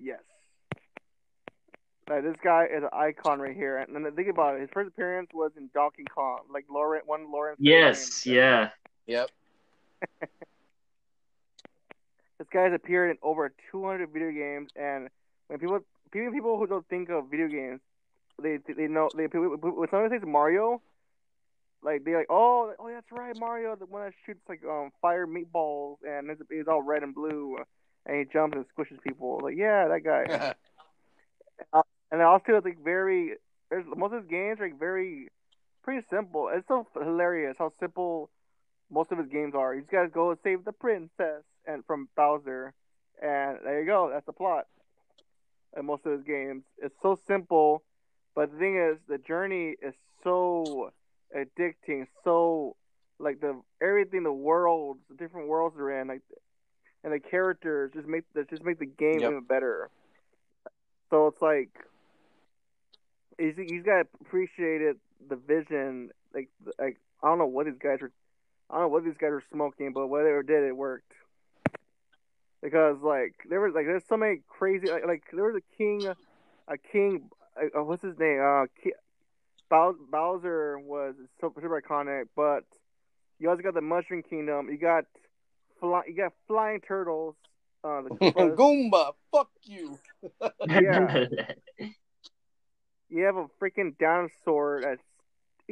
[0.00, 0.20] Yes.
[2.08, 3.78] Like, this guy is an icon right here.
[3.78, 4.60] And then think about it.
[4.60, 8.26] His first appearance was in Donkey Kong, like Loren, one of Loren's favorite yes, games.
[8.26, 8.68] yeah.
[9.06, 9.30] Yep.
[12.38, 15.08] This guy has appeared in over 200 video games, and
[15.48, 15.80] when people
[16.10, 17.80] people people who don't think of video games,
[18.42, 20.82] they they know they when someone says Mario,
[21.82, 25.26] like they're like, oh, oh, that's right, Mario, the one that shoots like um fire
[25.26, 27.56] meatballs, and it's, it's all red and blue,
[28.06, 29.40] and he jumps and squishes people.
[29.42, 30.54] Like, yeah, that guy.
[31.72, 31.80] Uh,
[32.12, 33.32] and also, it's like very.
[33.70, 35.28] There's most of his games are like very,
[35.82, 36.50] pretty simple.
[36.52, 38.28] It's so hilarious how simple
[38.90, 39.74] most of his games are.
[39.74, 42.74] You just gotta go save the princess and from Bowser,
[43.22, 44.10] and there you go.
[44.12, 44.66] That's the plot.
[45.74, 47.82] And most of his games, it's so simple,
[48.34, 50.90] but the thing is, the journey is so
[51.34, 52.06] addicting.
[52.22, 52.76] So
[53.18, 56.22] like the everything, the worlds, the different worlds they're in, like,
[57.06, 59.30] and the characters just make that just make the game Yep.
[59.30, 59.88] even better.
[61.10, 61.70] So it's like
[63.38, 64.96] he's he's got to appreciate it,
[65.28, 66.10] the vision.
[66.34, 68.10] Like like I don't know what these guys are,
[68.68, 71.12] I don't know what these guys are smoking, but whatever did it worked.
[72.62, 76.08] Because like there was like there's so many crazy like, like there was a king,
[76.68, 77.30] a king.
[77.56, 78.40] Uh, what's his name?
[78.42, 78.92] Uh, Ki-
[79.70, 82.64] Bow- Bowser was so super iconic, but
[83.38, 84.68] you also got the Mushroom Kingdom.
[84.70, 85.04] You got
[85.80, 87.34] fly, you got flying turtles.
[87.84, 88.56] Uh, the Koopas.
[88.56, 89.98] Goomba, fuck you.
[90.68, 91.26] Yeah.
[93.08, 94.98] you have a freaking dinosaur that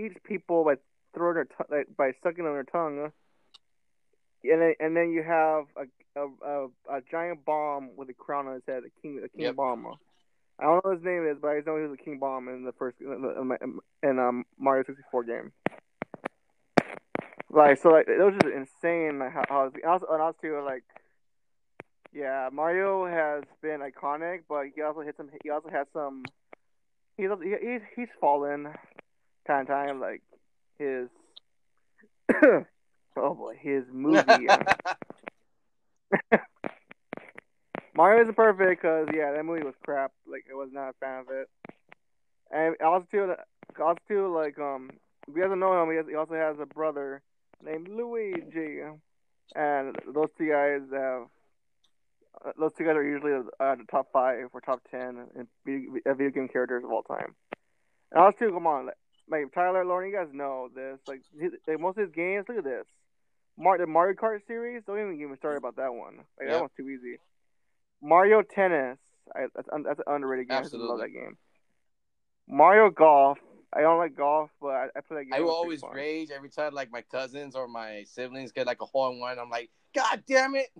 [0.00, 0.74] eats people by
[1.14, 3.10] throwing their t- like, by sucking on their tongue,
[4.44, 6.66] and then and then you have a a, a,
[6.98, 9.56] a giant bomb with a crown on his head, a king a king Yep.
[9.56, 9.86] bomb.
[10.60, 12.48] I don't know what his name is, but I know he was a king bomb
[12.48, 15.52] in the first in, the- in um Mario sixty four game.
[17.54, 19.18] Like so, like it was just insane.
[19.20, 20.84] Like how, how and also and also like
[22.12, 25.30] Yeah, Mario has been iconic, but he also hit some.
[25.42, 26.24] He also has some.
[27.16, 28.68] He's he, he's he's fallen
[29.46, 30.22] time time, like
[30.78, 31.08] his.
[33.16, 34.48] oh boy, his movie.
[37.96, 40.12] Mario isn't perfect because yeah, that movie was crap.
[40.26, 41.48] Like I was not a fan of it.
[42.50, 43.34] And also too,
[43.80, 44.90] also too, like um,
[45.28, 47.22] if you guys don't know him, he, has, he also has a brother
[47.64, 48.80] named Luigi,
[49.54, 51.22] and those two guys have.
[52.44, 55.92] Uh, those two guys are usually uh, the top five or top ten in video,
[56.04, 57.34] video game characters of all time.
[58.10, 58.96] And also too, come on, like,
[59.28, 60.98] like Tyler, Loren, you guys know this.
[61.06, 62.86] Like, his, like most of his games, look at this.
[63.56, 66.16] Mar- the Mario Kart series, don't even get me started about that one.
[66.38, 66.50] Like Yep.
[66.50, 67.18] that one's too easy.
[68.02, 68.98] Mario Tennis,
[69.34, 70.56] I, that's that's an underrated game.
[70.56, 70.88] I Absolutely.
[70.88, 71.38] love that game.
[72.48, 73.38] Mario Golf,
[73.76, 75.34] I don't like golf, but I, I play that game.
[75.34, 75.92] I will always fun.
[75.92, 79.38] rage every time like my cousins or my siblings get like a hole in one.
[79.38, 80.70] I'm like, God damn it!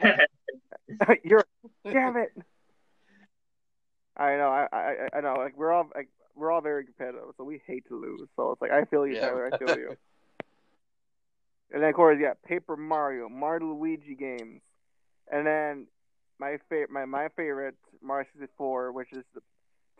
[1.24, 1.44] You're
[1.84, 2.32] damn it.
[4.16, 5.34] I know, I, I, I know.
[5.34, 8.28] Like we're all like we're all very competitive, so we hate to lose.
[8.36, 9.20] So it's like I feel you, Yeah.
[9.28, 9.50] Tyler.
[9.52, 9.96] I feel you.
[11.72, 14.60] And then of course, yeah, Paper Mario, Mario Luigi games,
[15.30, 15.86] and then
[16.40, 19.40] my favorite, my my favorite Mario 64, which is the,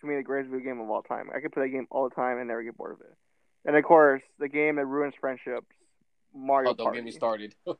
[0.00, 1.28] to me the greatest video game of all time.
[1.34, 3.14] I could play that game all the time and never get bored of it.
[3.64, 5.66] And of course, the game that ruins friendships,
[6.34, 7.54] Mario Oh, don't get me started.
[7.66, 7.74] you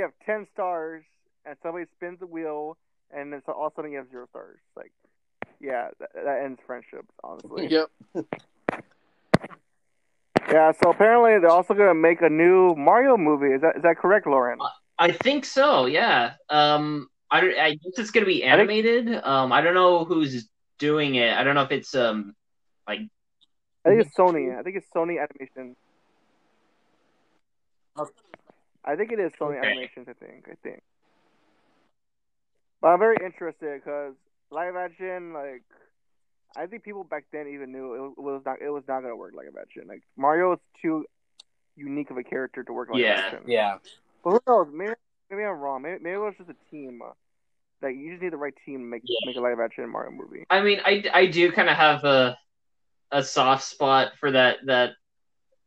[0.00, 1.04] have ten stars,
[1.44, 2.76] and somebody spins the wheel,
[3.14, 4.58] and then all of a sudden you have zero stars.
[4.76, 4.92] Like,
[5.60, 7.68] yeah, that, that ends friendships, honestly.
[7.68, 7.88] yep.
[10.50, 10.72] Yeah.
[10.82, 13.54] So apparently they're also gonna make a new Mario movie.
[13.54, 14.58] Is that is that correct, Loren?
[14.98, 15.86] I think so.
[15.86, 16.32] Yeah.
[16.50, 19.14] Um, I, don't- I guess it's gonna be I think- animated.
[19.24, 21.32] Um, I don't know who's doing it.
[21.32, 22.34] I don't know if it's um,
[22.86, 23.00] like
[23.84, 24.56] I think it's Sony.
[24.58, 25.74] I think it's Sony Animation.
[28.84, 29.68] I think it is Sony Okay.
[29.70, 30.08] Animations.
[30.08, 30.46] I think.
[30.50, 30.82] I think.
[32.80, 34.14] But I'm very interested because
[34.50, 35.62] live action, like,
[36.56, 38.60] I think people back then even knew it was not.
[38.60, 39.84] It was not gonna work live action.
[39.86, 41.04] Like Mario is too
[41.76, 43.22] unique of a character to work live Yeah.
[43.24, 43.40] action.
[43.46, 43.78] Yeah.
[44.24, 44.66] But who knows?
[44.72, 44.92] Maybe,
[45.32, 45.82] maybe I'm wrong.
[45.82, 47.00] Maybe, maybe it was just a team.
[47.04, 47.12] Uh,
[47.82, 49.16] like you just need the right team to make Yeah.
[49.26, 50.44] make a live action Mario movie.
[50.50, 52.36] I mean, I, I do kind of have a
[53.10, 54.90] a soft spot for that that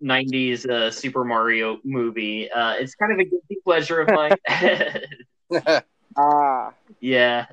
[0.02, 2.50] '90s uh, Super Mario movie.
[2.50, 4.38] Uh, it's kind of a guilty pleasure of mine.
[6.18, 7.48] Ah, yeah.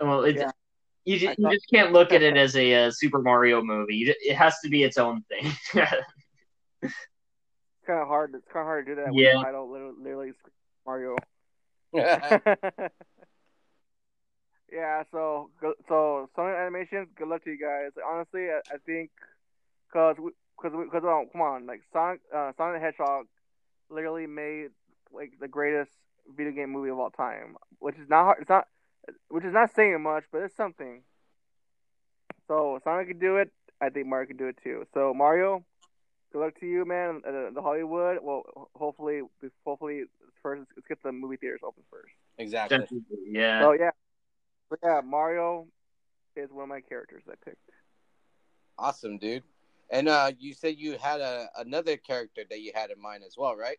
[0.00, 0.50] Well, it's, Yeah.
[1.04, 3.94] you just, you just can't look at it as a uh, Super Mario movie.
[3.96, 5.52] You- It has to be its own thing.
[6.82, 6.96] it's
[7.86, 8.32] kind of hard.
[8.34, 9.12] It's kind of hard to do that.
[9.14, 9.34] Yeah.
[9.34, 10.32] When the title literally, literally
[10.86, 11.16] Mario.
[14.72, 15.50] yeah, so
[15.88, 17.90] so Sony Animations, good luck to you guys.
[18.04, 19.10] Honestly, I, I think
[19.88, 23.26] because because because oh, come on, like Sonic uh, Sonic the Hedgehog
[23.90, 24.70] literally made
[25.12, 25.92] like the greatest
[26.36, 28.38] video game movie of all time, which is not hard.
[28.40, 28.66] It's not
[29.28, 31.02] which is not saying much, but it's something.
[32.48, 33.50] So Sonic can do it.
[33.80, 34.86] I think Mario can do it too.
[34.94, 35.64] So Mario,
[36.36, 37.22] good luck to you, man.
[37.26, 38.18] Uh, the Hollywood.
[38.22, 38.42] Well,
[38.74, 39.22] hopefully,
[39.64, 40.04] hopefully
[40.42, 42.12] first let's get the movie theaters open first.
[42.38, 42.86] exactly.
[43.26, 43.62] yeah.
[43.62, 43.90] So yeah,
[44.70, 45.66] but yeah, Mario
[46.36, 47.58] is one of my characters I picked.
[48.78, 49.42] Awesome, dude.
[49.90, 53.36] And uh, you said you had a another character that you had in mind as
[53.38, 53.78] well, right?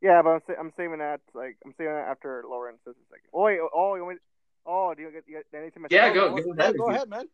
[0.00, 3.06] Yeah, but I'm, sa- I'm saving that like I'm saving that after Loren says a
[3.08, 3.30] second.
[3.32, 4.20] Oh wait, oh you want me?
[4.64, 5.82] Oh, do you get, you get anything?
[5.90, 6.44] Yeah, go- myself?
[6.44, 6.76] go Yeah, ahead.
[6.76, 7.26] go ahead, man.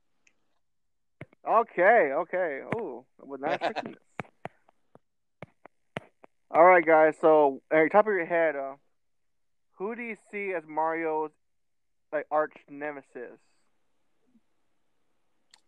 [1.46, 2.60] Okay, okay.
[2.76, 4.00] Oh, I was not expecting this.
[6.50, 7.14] All right, guys.
[7.20, 8.74] So, at top of your head, uh,
[9.74, 11.30] who do you see as Mario's
[12.12, 13.38] like arch nemesis?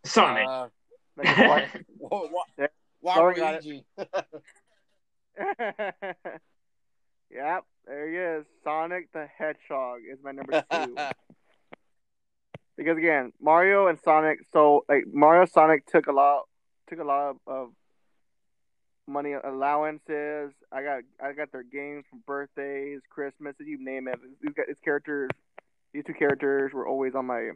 [0.05, 0.47] Sonic.
[0.49, 0.69] Uh,
[1.17, 1.69] Like, what?
[1.99, 2.71] wa- wa- There-
[3.05, 3.85] got Waluigi.
[7.31, 8.47] yep, there he is.
[8.65, 10.97] Sonic the Hedgehog is my number two.
[12.81, 14.39] because again, Mario and Sonic.
[14.55, 16.45] So like Mario, Sonic took a lot,
[16.89, 17.69] took a lot of, of
[19.07, 20.53] money allowances.
[20.73, 24.19] I got, I got their games for birthdays, Christmas, you name it.
[24.41, 25.29] These, got, these characters,
[25.93, 27.51] these two characters were always on my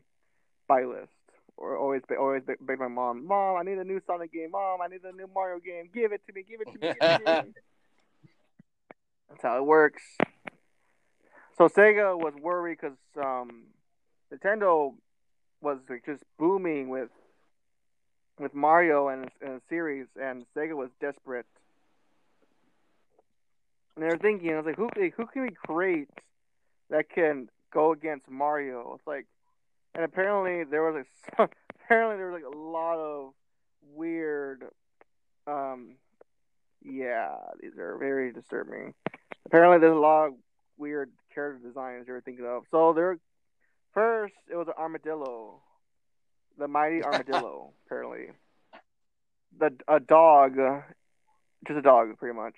[0.69, 1.09] buy list.
[1.57, 4.51] Or always, always beg beg my mom, Mom, I need a new Sonic game.
[4.51, 5.89] Mom, I need a new Mario game.
[5.95, 6.45] Give it to me.
[6.47, 6.79] Give it to me.
[6.81, 7.53] Give it to me.
[9.31, 10.03] That's how it works.
[11.57, 13.67] So Sega was worried because um,
[14.33, 14.95] Nintendo
[15.65, 17.11] was like, just booming with
[18.39, 21.47] with Mario and, and series, and Sega was desperate.
[23.97, 26.11] And they were thinking, I was like, who who can we create
[26.91, 28.95] that can go against Mario?
[28.97, 29.27] It's like,
[29.95, 31.05] and apparently there was
[31.39, 33.33] like apparently there was like a lot of
[33.95, 34.65] weird,
[35.47, 35.97] um,
[36.85, 38.95] yeah, these are very disturbing.
[39.47, 40.35] apparently there's a lot of
[40.77, 42.65] weird character designs you're thinking of.
[42.71, 43.19] So there,
[43.95, 45.61] first it was an armadillo,
[46.59, 47.73] the mighty armadillo.
[47.87, 48.33] apparently,
[49.59, 50.57] the a dog,
[51.67, 52.57] just a dog, pretty much,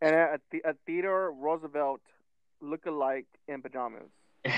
[0.00, 2.00] and a, a Theodore Roosevelt
[2.60, 4.10] look-alike in pajamas,
[4.44, 4.56] and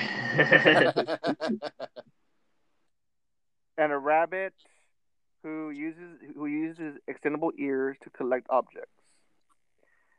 [3.78, 4.54] a rabbit
[5.42, 8.90] who uses who uses extendable ears to collect objects.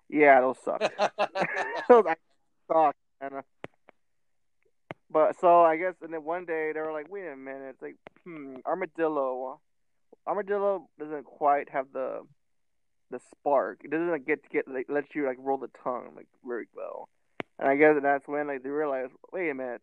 [0.10, 0.80] Yeah, those suck.
[1.90, 2.06] those
[2.68, 3.44] suck, man.
[5.16, 7.82] But so I guess, and then one day they were like, "Wait a minute, it's
[7.82, 7.96] like,
[8.26, 9.62] hmm, armadillo,
[10.28, 12.28] armadillo doesn't quite have the
[13.12, 13.80] the spark.
[13.86, 17.08] It doesn't get to get like let you like roll the tongue like very well."
[17.58, 19.82] And I guess that's when like they realized, "Wait a minute,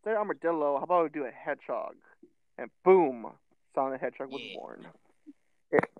[0.00, 1.94] instead of armadillo, how about we do a hedgehog?"
[2.58, 3.32] And boom,
[3.74, 4.56] Sonic the Hedgehog was Yeah.
[4.60, 4.86] born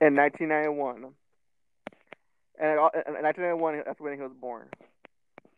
[0.03, 1.15] in 1991.
[2.59, 4.69] And in 1991, that's when he was born.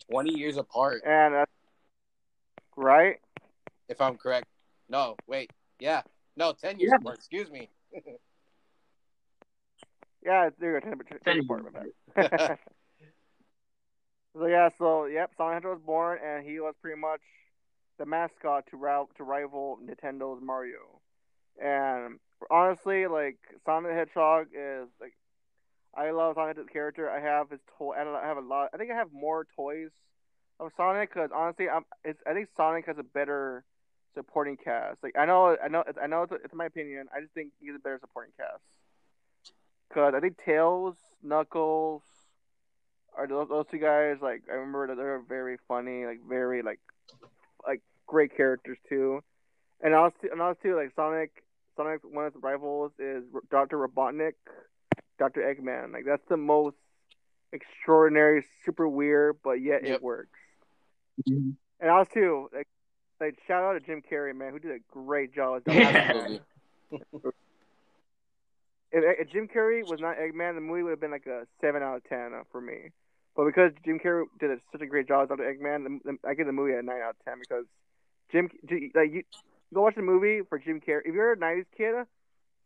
[0.09, 1.51] Twenty years apart, And that's
[2.77, 3.17] right.
[3.89, 4.47] if I'm correct.
[4.89, 5.51] No, wait.
[5.79, 6.03] Yeah.
[6.37, 6.97] No, ten years Yeah.
[7.01, 7.17] apart.
[7.19, 7.69] Excuse me.
[10.25, 10.89] Yeah, there you go.
[10.89, 12.59] Ten, ten, Ten department back.
[14.37, 17.23] so yeah, so yep, Sonic the Hedgehog was born, and he was pretty much
[17.99, 21.01] the mascot to route to rival Nintendo's Mario.
[21.61, 22.21] And
[22.51, 25.15] honestly, like Sonic the Hedgehog is like,
[25.95, 27.11] I love Sonic the character.
[27.11, 27.95] I have his toy.
[27.99, 28.69] I, don't know, I have a lot.
[28.73, 29.91] I think I have more toys
[30.67, 31.85] of Sonic because honestly, I'm.
[32.05, 32.21] It's.
[32.27, 33.65] I think Sonic has a better
[34.15, 34.99] supporting cast.
[35.03, 36.23] Like I know, I know, I know.
[36.23, 37.07] It's, it's my opinion.
[37.15, 38.63] I just think he's a better supporting cast.
[39.93, 42.03] Cause I think Tails, Knuckles,
[43.17, 44.19] are those, those two guys.
[44.23, 46.81] Like I remember that they're very funny, like very like,
[47.67, 49.23] like great characters too.
[49.83, 51.43] And also, and also too, like Sonic,
[51.77, 54.35] Sonic one of his rivals is Doctor Robotnik,
[55.19, 55.93] Doctor Eggman.
[55.93, 56.77] Like that's the most
[57.53, 59.97] extraordinary, super weird, but yet Yep.
[59.97, 60.39] it works.
[61.27, 61.57] And
[61.91, 62.69] I was too, like,
[63.21, 66.13] like shout out to Jim Carrey, man, who did a great job as Yeah.
[66.13, 66.41] Eggman.
[68.95, 71.83] If, if Jim Carrey was not Eggman, the movie would have been like a seven
[71.83, 72.91] out of ten uh, for me.
[73.35, 75.45] But because Jim Carrey did a, such a great job as Dr.
[75.55, 77.65] Eggman, the, the, I give the movie a nine out of ten because
[78.31, 78.51] Jim,
[78.95, 79.23] like you,
[79.73, 81.01] go watch the movie for Jim Carrey.
[81.07, 81.95] If you're a '90s kid,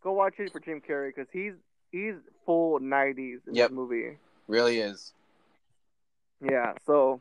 [0.03, 1.53] go watch it for Jim Carrey because he's
[1.93, 3.69] he's full '90s in Yep.
[3.71, 4.19] that movie.
[4.49, 5.13] Really is.
[6.41, 7.21] Yeah, so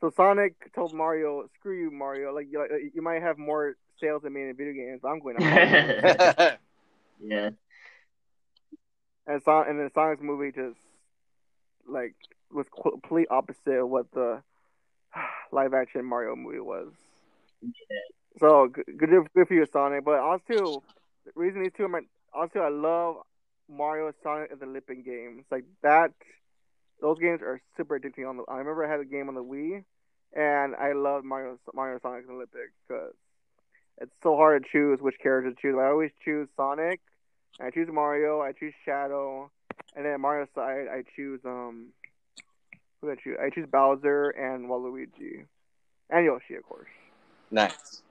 [0.00, 2.34] so Sonic told Mario, "Screw you, Mario.
[2.34, 5.36] Like you, like, you might have more sales than me in video games, I'm going
[5.36, 6.58] to."
[7.24, 7.50] yeah.
[9.26, 10.78] and Son- and then Sonic's movie just
[11.88, 12.14] like
[12.52, 14.42] was complete opposite of what the
[15.52, 16.92] live action Mario movie was.
[18.38, 18.84] So good,
[19.34, 20.04] good, for you, Sonic.
[20.04, 20.82] But also,
[21.24, 22.00] the reason these two are my
[22.34, 23.16] also I love
[23.68, 25.44] Mario Sonic and the Olympic games.
[25.50, 26.12] Like that,
[27.00, 28.28] those games are super addicting.
[28.28, 29.84] On the, I remember I had a game on the Wii,
[30.34, 33.14] and I love Mario, Mario, Sonic, and Olympic because
[33.98, 35.76] it's so hard to choose which character to choose.
[35.78, 37.00] I always choose Sonic.
[37.60, 38.40] I choose Mario.
[38.40, 39.50] I choose Shadow,
[39.94, 41.88] and then Mario side I choose um.
[43.00, 43.36] Who did I choose?
[43.42, 45.46] I choose Bowser and Waluigi,
[46.10, 46.88] and Yoshi, of course.
[47.50, 48.02] nice.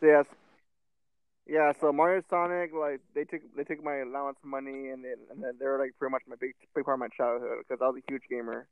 [0.00, 0.24] So yes,
[1.50, 1.72] yeah.
[1.80, 5.54] So Mario Sonic, like they took they took my allowance money, and then and then
[5.58, 8.12] they're like pretty much my big big part of my childhood because I was a
[8.12, 8.68] huge gamer.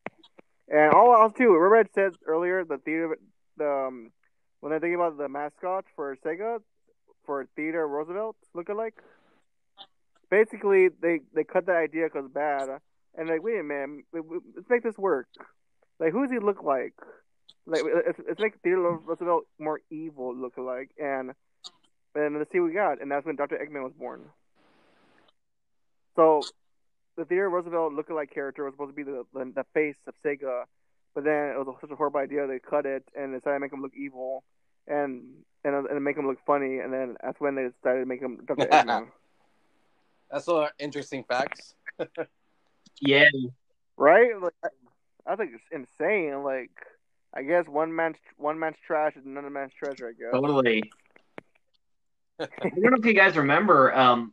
[0.69, 1.53] And all else too.
[1.53, 3.19] Remember I said earlier the theater
[3.57, 4.13] the um,
[4.61, 6.61] when I think about the mascot for Sega
[7.27, 9.01] for Theodore Roosevelt lookalike.
[10.31, 12.69] Basically, they they cut that idea because bad,
[13.17, 15.27] and like wait a minute, let's make this work.
[15.99, 16.95] Like who does he look like?
[17.67, 17.83] Like
[18.29, 21.33] let's make Theodore Roosevelt more evil lookalike, and
[22.15, 23.01] and let's see what we got.
[23.01, 23.57] And that's when Dr.
[23.57, 24.23] Eggman was born.
[26.17, 26.43] So
[27.17, 30.65] the Theodore Roosevelt lookalike character was supposed to be the, the the face of Sega,
[31.15, 33.73] but then it was such a horrible idea they cut it and decided to make
[33.73, 34.45] him look evil,
[34.87, 35.23] and
[35.65, 38.39] and and make him look funny, and then that's when they decided to make him
[38.47, 38.67] Dr.
[38.73, 39.09] Eggman.
[40.31, 41.75] That's some interesting facts.
[43.01, 43.29] Yeah.
[43.97, 44.31] right?
[44.41, 44.73] Like,
[45.27, 46.43] I think it's insane.
[46.43, 46.71] Like,
[47.33, 50.09] I guess one man's one man's trash is another man's treasure.
[50.09, 50.33] I guess.
[50.33, 50.83] Totally.
[52.41, 53.95] I don't know if you guys remember.
[53.95, 54.33] Um,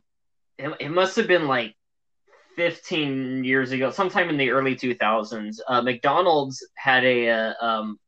[0.58, 1.74] it, it must have been like
[2.56, 5.56] 15 years ago, sometime in the early 2000s.
[5.68, 7.98] Uh, McDonald's had a uh, um,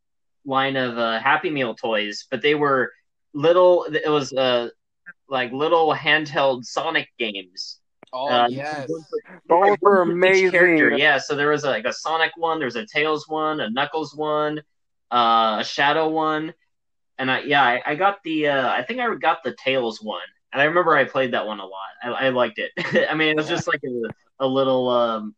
[0.44, 2.92] line of uh, Happy Meal toys, but they were
[3.34, 3.84] little.
[3.84, 4.68] It was uh,
[5.28, 7.80] like little handheld Sonic games.
[8.12, 8.88] Oh Uh, yes.
[8.88, 9.04] Those
[9.82, 10.98] were Each character, amazing.
[10.98, 11.18] yeah.
[11.18, 14.60] So there was like a Sonic one, there's a Tails one, a Knuckles one,
[15.10, 16.54] uh, a Shadow one,
[17.18, 20.22] and I yeah, I, I got the uh, I think I got the Tails one,
[20.52, 21.88] and I remember I played that one a lot.
[22.02, 22.72] I, I liked it.
[23.10, 25.34] I mean, it was just like a, a little um,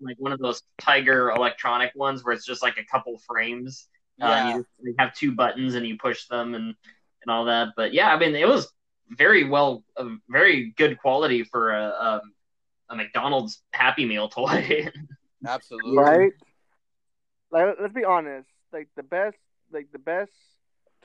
[0.00, 3.88] like one of those Tiger electronic ones where it's just like a couple frames.
[4.20, 6.74] Uh, you, you have two buttons and you push them and
[7.22, 7.68] and all that.
[7.76, 8.72] But yeah, I mean, it was
[9.10, 12.22] very well, a very good quality for a a,
[12.90, 14.88] a McDonald's Happy Meal toy.
[15.46, 15.96] Absolutely.
[15.96, 16.32] right?
[17.50, 18.48] Like, let's be honest.
[18.72, 19.36] Like the best,
[19.72, 20.32] like the best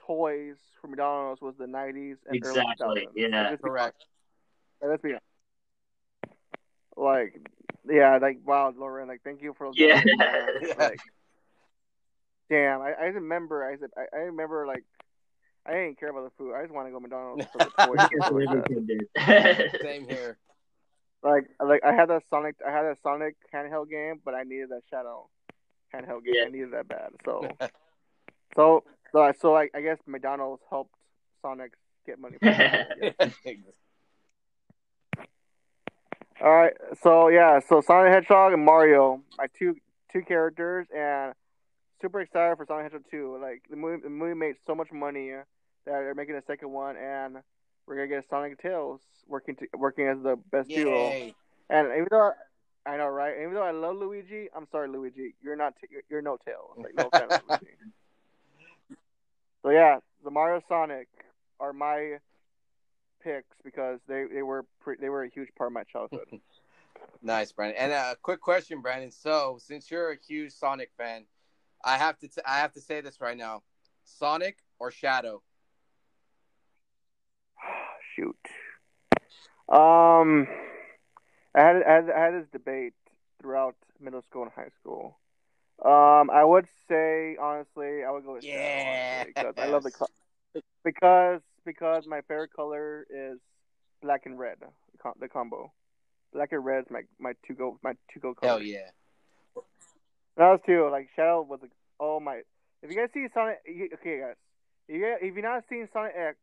[0.06, 3.10] toys for McDonald's was the '90s and Exactly, early 2000s.
[3.16, 3.50] yeah.
[3.52, 4.06] Like, Correct.
[4.82, 5.24] Like, let's be honest.
[6.96, 7.50] Like,
[7.90, 9.74] yeah, like wow, Loren, like thank you for those.
[9.78, 10.02] Yeah.
[10.06, 11.00] memories, Like,
[12.50, 13.66] damn, I, I remember.
[13.66, 14.84] I said I, I remember like
[15.66, 16.54] I didn't care about the food.
[16.54, 18.08] I just want to go to McDonald's for the toys.
[18.12, 19.80] and stuff like, that.
[19.82, 20.38] Same here.
[21.24, 22.56] like, like I had that Sonic.
[22.68, 25.30] I had a Sonic handheld game, but I needed that Shadow
[25.94, 26.36] handheld game.
[26.36, 26.46] Yeah.
[26.48, 27.12] I needed that bad.
[27.26, 27.48] So,
[28.56, 28.84] so,
[29.14, 30.94] so, I- so I, I guess McDonald's helped
[31.42, 31.74] Sonic
[32.06, 32.38] get money.
[32.40, 33.34] From it, I guess.
[36.42, 39.76] All right, so yeah, so Sonic the Hedgehog and Mario, my two
[40.12, 41.34] two characters, and
[42.02, 43.38] super excited for Sonic the Hedgehog two.
[43.42, 45.46] Like the movie, the movie made so much money that
[45.86, 47.38] they're making a second one, and
[47.88, 51.12] we're gonna get Sonic Tails working to, working as the best duo.
[51.70, 52.32] And even though
[52.86, 53.36] I know, right?
[53.40, 56.72] Even though I love Luigi, I'm sorry, Luigi, you're not you're, you're no Tails.
[56.78, 57.66] Like no fan of Luigi.
[59.64, 61.08] So yeah, the Mario Sonic
[61.60, 62.18] are my
[63.24, 66.28] picks because they they were pre- they were a huge part of my childhood.
[67.26, 67.78] Nice, Brandon.
[67.80, 69.10] And a quick question, Brandon.
[69.10, 71.26] So, since you're a huge Sonic fan,
[71.84, 73.64] I have to t- I have to say this right now:
[74.04, 75.42] Sonic or Shadow?
[78.16, 78.36] Shoot.
[79.70, 80.48] Um,
[81.56, 82.94] I had I had, I had this debate
[83.42, 85.18] throughout middle school and high school.
[85.84, 90.08] Um, I would say honestly, I would go with honestly, because I love the co-
[90.86, 93.40] because because my favorite color is
[94.02, 94.58] black and red.
[95.20, 95.74] The, combo,
[96.32, 98.54] black and red is my my two go my two go color.
[98.54, 98.92] Hell yeah!
[100.38, 100.88] That was too.
[100.90, 102.44] Like Shadow was like, oh my.
[102.82, 104.36] If you guys see Sonic, okay, guys,
[104.88, 106.38] if you if you're not seeing Sonic X,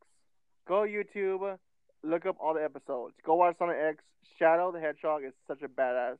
[0.68, 1.56] go YouTube,
[2.02, 3.14] look up all the episodes.
[3.24, 4.04] Go watch Sonic X.
[4.38, 6.16] Shadow the Hedgehog is such a badass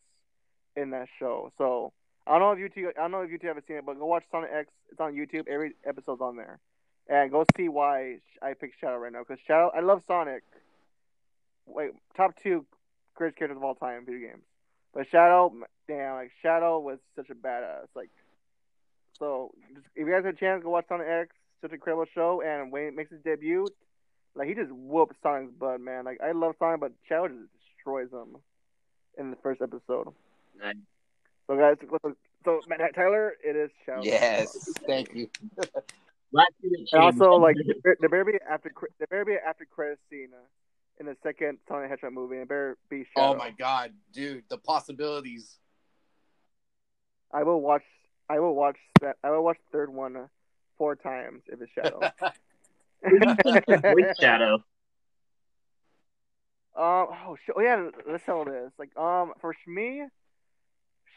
[0.77, 1.53] in that show.
[1.59, 1.93] So
[2.31, 3.85] I don't know if you two, I don't know if you two haven't seen it,
[3.85, 4.71] but go watch Sonic X.
[4.93, 5.49] It's on YouTube.
[5.49, 6.61] Every episode's on there,
[7.09, 9.25] and go see why I picked Shadow right now.
[9.27, 10.45] Because Shadow, I love Sonic.
[11.67, 12.65] Wait, top two
[13.17, 14.45] greatest characters of all time in video games.
[14.95, 15.53] But Shadow,
[15.89, 17.89] damn, like Shadow was such a badass.
[17.97, 18.11] Like,
[19.19, 19.53] so
[19.97, 21.35] if you guys have a chance, go watch Sonic X.
[21.63, 23.67] Such an incredible show, and when he makes his debut,
[24.37, 26.05] like he just whooped Sonic's butt, man.
[26.05, 28.37] Like I love Sonic, but Shadow just destroys him
[29.19, 30.15] in the first episode.
[30.59, 30.77] Nice.
[31.51, 34.05] So guys, so, so man, Tyler, it is Shadow.
[34.05, 35.29] Yes, thank you.
[36.33, 39.35] Glad you didn't And also, like there there better be after cre- there better be
[39.35, 40.29] after credit scene
[41.01, 43.33] in the second Sonic Hedgehog movie, and it better be Shadow.
[43.33, 45.59] Oh my god, dude, the possibilities.
[47.33, 47.83] I will watch.
[48.29, 49.17] I will watch that.
[49.25, 50.29] I will watch the third one
[50.79, 52.13] four times if it's Shadow.
[53.03, 54.55] Voice Shadow.
[54.55, 54.63] Um.
[56.77, 57.89] Oh, sh- oh yeah.
[58.09, 58.71] Let's tell this.
[58.79, 60.05] Like, um, for me,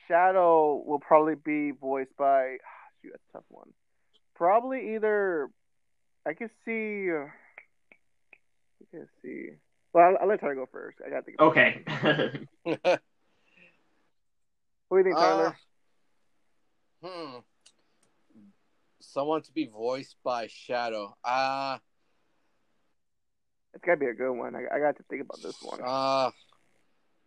[0.08, 2.58] Shadow will probably be voiced by.
[3.02, 3.70] Shoot, that's a tough one.
[4.36, 5.50] Probably either.
[6.26, 7.10] I can see.
[7.12, 7.30] I
[8.92, 9.50] can see.
[9.94, 10.98] Well, I'll, I'll let Tyler go first.
[11.06, 13.00] I got to Okay.
[14.94, 15.58] What do you think, Tyler?
[17.04, 17.40] Uh, hmm.
[19.02, 21.16] Someone to be voiced by Shadow.
[21.24, 21.80] Uh
[23.74, 24.56] it's gotta be a good one.
[24.56, 25.80] I, I got to think about this one.
[25.84, 26.30] uh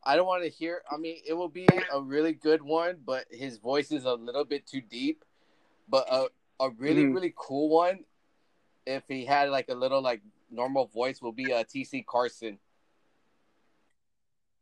[0.07, 3.27] I don't want to hear I mean it will be a really good one, but
[3.31, 5.25] his voice is a little bit too deep.
[5.89, 6.29] But a
[6.59, 7.15] a really, Mhm.
[7.15, 8.05] really cool one,
[8.87, 12.59] if he had like a little like normal voice will be a TC Carson.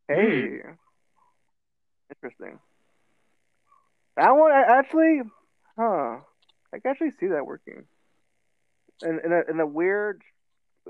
[0.09, 0.61] Hey,
[2.11, 2.59] interesting.
[4.17, 5.21] That one, I actually,
[5.77, 6.21] huh?
[6.73, 7.85] I can actually see that working.
[9.03, 10.23] In in a in a weird,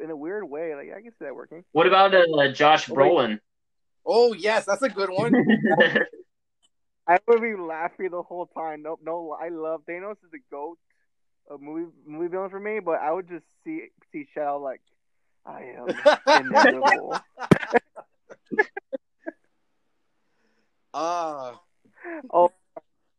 [0.03, 0.75] in a weird way.
[0.75, 1.65] Like I can see that working.
[1.73, 2.97] what about uh, Josh Wait.
[2.97, 3.41] Brolin?
[4.07, 5.35] Oh yes, that's a good one.
[7.07, 8.83] I would be laughing the whole time.
[8.83, 10.79] No, no, I love Thanos is the goat
[11.51, 12.81] of movie movie villain for me.
[12.81, 14.81] But I would just see see Shadow like,
[15.45, 17.19] I am inevitable.
[20.97, 21.61] Ah,
[22.33, 22.53] oh,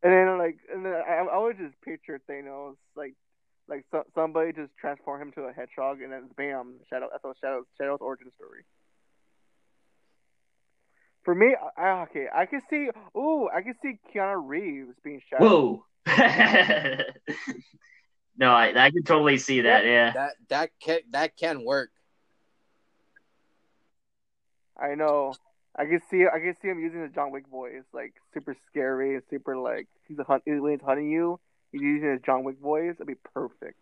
[0.02, 3.16] and then like, and then I, I would just picture Thanos like,
[3.68, 7.10] like so, somebody just transform him to a hedgehog, and then bam, Shadow.
[7.12, 8.64] That's what Shadow's Shadow's origin story.
[11.26, 12.90] For me, I, I- okay, I can see.
[13.18, 15.44] Ooh, I can see Keanu Reeves being Shadow.
[15.46, 15.86] Whoa.
[18.38, 19.86] no, I, I can totally see that.
[19.86, 20.12] Yeah.
[20.14, 21.90] that that can that can work.
[24.80, 25.34] I know.
[25.76, 29.16] I can see I can see him using the John Wick voice, like super scary
[29.16, 31.40] and super like he's a hunt when he's hunting you.
[31.72, 32.94] He's using his John Wick voice.
[32.96, 33.80] It'd be perfect.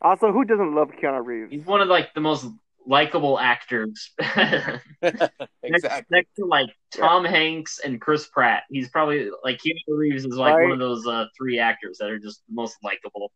[0.00, 1.52] Also, who doesn't love Keanu Reeves?
[1.52, 2.44] He's one of like the most
[2.86, 4.10] likable actors.
[5.02, 5.30] next,
[5.62, 6.06] exactly.
[6.10, 10.54] next to like Tom Hanks and Chris Pratt, he's probably like Keanu Reeves is like
[10.56, 10.62] Right.
[10.62, 13.32] one of those uh, three actors that are just the most likable.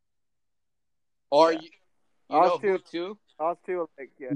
[1.30, 1.58] Or Yeah.
[1.60, 1.70] you,
[2.28, 2.84] you know Us who too.
[2.90, 3.18] too?
[3.38, 4.30] Us too, like yeah.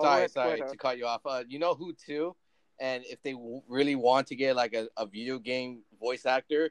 [0.00, 1.20] Sorry, wait, sorry wait, to cut you off.
[1.26, 2.34] Uh, you know who too?
[2.80, 6.70] And if they w- really want to get like a, a video game voice actor,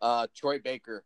[0.00, 1.02] uh, Troy Baker.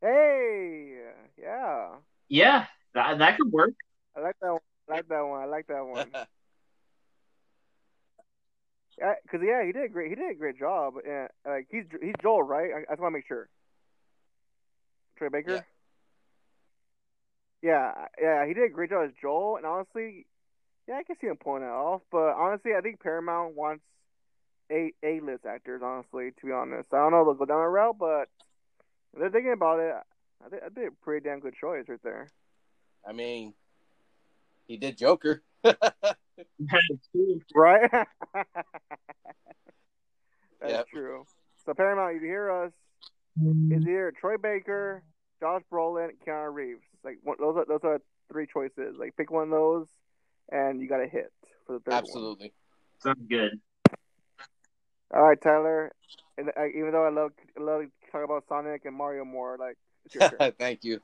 [0.00, 0.94] Hey,
[1.36, 1.96] yeah,
[2.28, 3.74] Yeah, that that could work.
[4.18, 4.60] I like that one.
[4.88, 5.42] I like that one.
[5.42, 6.10] I like that one.
[8.98, 10.08] Yeah, cause yeah, he did a great.
[10.10, 10.94] He did a great job.
[11.06, 12.70] And like he's he's Joel, right?
[12.74, 13.48] I, I just want to make sure.
[15.16, 15.64] Troy Baker.
[17.62, 18.06] Yeah.
[18.20, 19.56] yeah, he did a great job as Joel.
[19.56, 20.26] And honestly,
[20.88, 22.02] yeah, I can see him pulling it off.
[22.10, 23.84] But honestly, I think Paramount wants
[24.70, 25.80] a A list actors.
[25.84, 28.28] Honestly, to be honest, I don't know if they'll go down that route, but
[29.14, 29.94] if they're thinking about it.
[30.44, 32.28] I think I think a pretty damn good choice right there.
[33.08, 33.54] I mean,
[34.68, 35.42] he did Joker.
[37.54, 37.90] Right?
[40.60, 40.86] That's Yep.
[40.88, 41.26] true.
[41.66, 42.72] So Paramount, if you hear us,
[43.70, 45.02] is either Troy Baker,
[45.40, 46.82] Josh Brolin, Keanu Reeves.
[47.04, 48.00] Like one, those are those are
[48.30, 48.96] three choices.
[48.98, 49.86] Like pick one of those,
[50.50, 51.32] and you got a hit
[51.66, 51.98] for the third one.
[52.02, 52.52] Absolutely.
[53.02, 53.60] Sounds good.
[55.14, 55.92] All right, Tyler.
[56.36, 59.76] And uh, even though I love I love talk about Sonic and Mario more, like
[60.04, 60.52] it's your turn.
[60.58, 61.00] Thank you.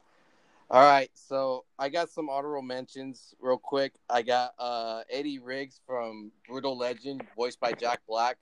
[0.71, 3.93] All right, so I got some honorable mentions real quick.
[4.09, 8.39] I got uh, Eddie Riggs from Brutal Legend, voiced by Jack Black.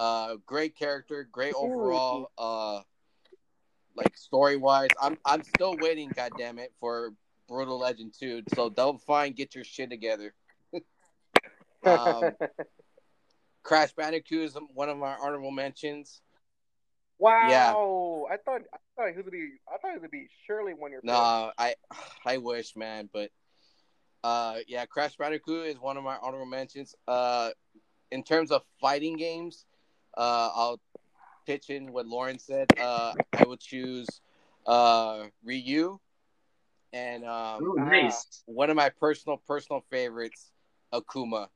[0.00, 2.30] Uh, great character, great overall.
[2.36, 2.80] Uh,
[3.96, 6.10] like story wise, I'm I'm still waiting.
[6.14, 7.12] God damn it, for
[7.48, 8.42] Brutal Legend 2.
[8.54, 10.34] So Double Fine, get your shit together.
[11.84, 12.36] um,
[13.62, 16.20] Crash Bandicoot is one of my honorable mentions.
[17.18, 17.48] Wow.
[17.48, 18.34] Yeah.
[18.34, 20.74] I thought I thought he was gonna be I thought he was gonna be surely
[20.74, 21.74] one of your No, I
[22.24, 23.30] I wish, man, but
[24.24, 26.94] uh yeah, Crash Bandicoot is one of my honorable mentions.
[27.06, 27.50] Uh
[28.10, 29.64] in terms of fighting games,
[30.16, 30.80] uh I'll
[31.46, 32.68] pitch in what Loren said.
[32.78, 34.08] Uh I would choose
[34.66, 35.98] uh Ryu
[36.92, 38.42] and um Ooh, nice.
[38.46, 40.50] one of my personal personal favorites,
[40.92, 41.48] Akuma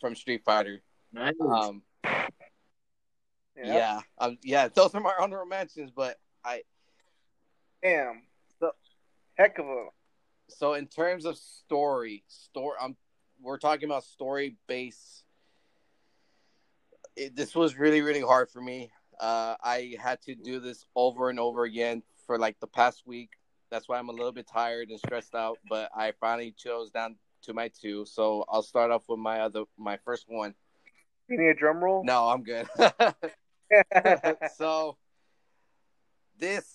[0.00, 0.80] from Street Fighter.
[1.12, 1.34] Nice.
[1.40, 1.82] Um
[3.62, 3.78] favorites.
[3.78, 6.62] yeah, um, yeah, those are my honorable mentions, but I
[7.82, 8.22] Damn.
[8.60, 8.72] The
[9.36, 9.86] heck of a
[10.48, 12.96] so in terms of story, story, um,
[13.40, 15.22] we're talking about story base.
[17.16, 18.90] It, this was really, really hard for me.
[19.20, 23.30] Uh, I had to do this over and over again for like the past week.
[23.70, 25.58] That's why I'm a little bit tired and stressed out.
[25.68, 28.06] But I finally chose down to my two.
[28.06, 30.54] So I'll start off with my other, my first one.
[31.28, 32.04] you need a drum roll?
[32.04, 32.68] No, I'm good.
[34.56, 34.96] so
[36.38, 36.66] this,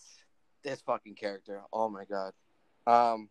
[0.64, 1.62] this fucking character.
[1.72, 2.34] Oh my god.
[2.86, 3.30] Um,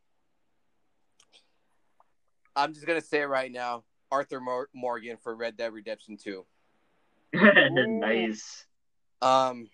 [2.54, 3.84] I'm just gonna say it right now.
[4.10, 6.44] Arthur Mor- Morgan for Red Dead Redemption 2.
[7.34, 8.66] nice.
[9.22, 9.70] Um,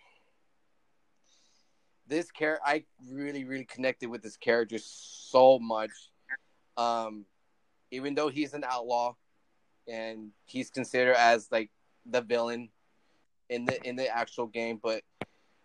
[2.07, 5.91] this character, I really, really connected with this character so much.
[6.76, 7.24] Um,
[7.91, 9.14] even though he's an outlaw,
[9.89, 11.70] and he's considered as like
[12.07, 12.68] the villain
[13.49, 15.03] in the in the actual game, but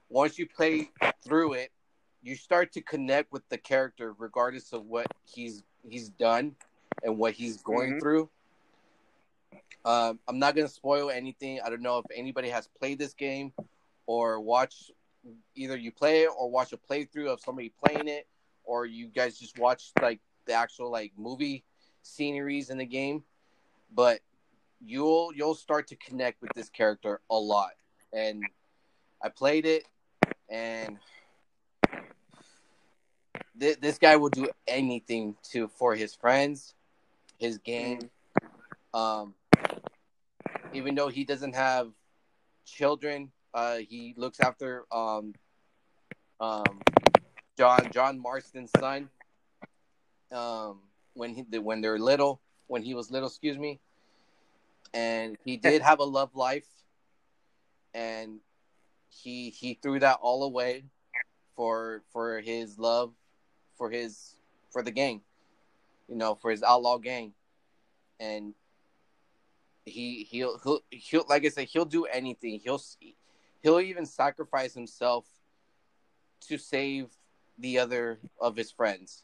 [0.10, 0.90] once you play
[1.24, 1.72] through it,
[2.22, 6.56] you start to connect with the character regardless of what he's he's done
[7.04, 8.00] and what he's going Mhm.
[8.00, 8.30] through.
[9.86, 11.60] Um, I'm not gonna spoil anything.
[11.62, 13.54] I don't know if anybody has played this game
[14.06, 14.92] or watched
[15.56, 18.28] either you play it or watch a playthrough of somebody playing it,
[18.64, 21.64] or you guys just watch like the actual like movie
[22.02, 23.24] sceneries in the game.
[23.94, 24.22] But
[24.86, 27.72] you'll you'll start to connect with this character a lot.
[28.12, 28.44] And
[29.22, 29.86] I played it,
[30.50, 30.98] and
[33.60, 36.74] th- this guy will do anything to for his friends,
[37.40, 38.10] his gang.
[38.94, 39.34] Um,
[40.74, 41.92] even though he doesn't have
[42.66, 45.34] children, uh, he looks after um,
[46.40, 46.82] um,
[47.58, 49.10] John John Marston's son.
[50.32, 50.80] Um,
[51.14, 53.80] when he when they're little, when he was little, excuse me,
[54.94, 56.68] and he did have a love life,
[57.94, 58.40] and
[59.10, 60.84] he he threw that all away
[61.56, 63.14] for for his love
[63.78, 64.36] for his
[64.72, 65.22] for the gang,
[66.08, 67.34] you know, for his outlaw gang,
[68.20, 68.54] and
[69.86, 72.60] he he'll he'll he'll like I said he'll do anything.
[72.64, 72.82] He'll
[73.62, 75.26] he'll even sacrifice himself
[76.48, 77.10] to save
[77.58, 79.24] the other of his friends.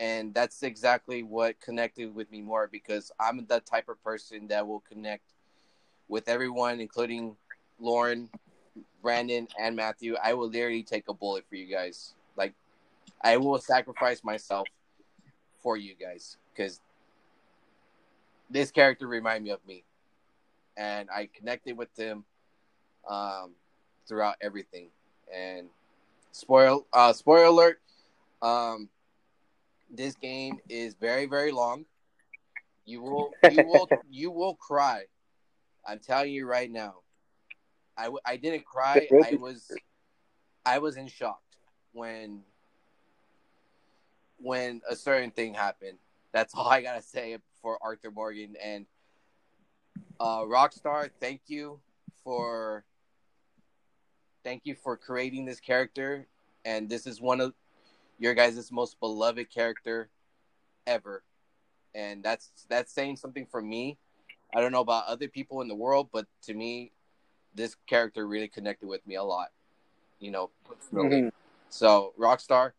[0.00, 4.66] And that's exactly what connected with me more because I'm the type of person that
[4.66, 5.22] will connect
[6.08, 7.36] with everyone, including
[7.78, 8.28] Loren,
[9.02, 10.16] Brandon, and Matthew.
[10.22, 12.14] I will literally take a bullet for you guys.
[12.36, 12.54] Like,
[13.22, 14.68] I will sacrifice myself
[15.62, 16.80] for you guys because
[18.50, 19.84] this character reminded me of me,
[20.76, 22.24] and I connected with him
[23.08, 23.52] um,
[24.06, 24.88] throughout everything.
[25.34, 25.68] And
[26.32, 27.80] spoil, uh, spoiler alert.
[28.42, 28.88] Um,
[29.90, 31.84] this game is very very long.
[32.84, 35.04] You will you will you will cry.
[35.86, 36.96] I'm telling you right now.
[37.96, 39.08] I, I didn't cry.
[39.22, 39.70] I was
[40.66, 41.40] I was in shock
[41.92, 42.42] when
[44.38, 45.98] when a certain thing happened.
[46.32, 48.86] That's all I gotta say for Arthur Morgan and
[50.18, 51.10] uh, Rockstar.
[51.20, 51.80] Thank you
[52.22, 52.84] for
[54.42, 56.26] thank you for creating this character,
[56.64, 57.54] and this is one of
[58.18, 60.08] your guys' most beloved character
[60.86, 61.22] ever,
[61.94, 63.98] and that's that's saying something for me.
[64.54, 66.92] I don't know about other people in the world, but to me,
[67.54, 69.48] this character really connected with me a lot.
[70.20, 70.50] You know,
[70.92, 71.32] Mhm.
[71.68, 72.72] so Rockstar,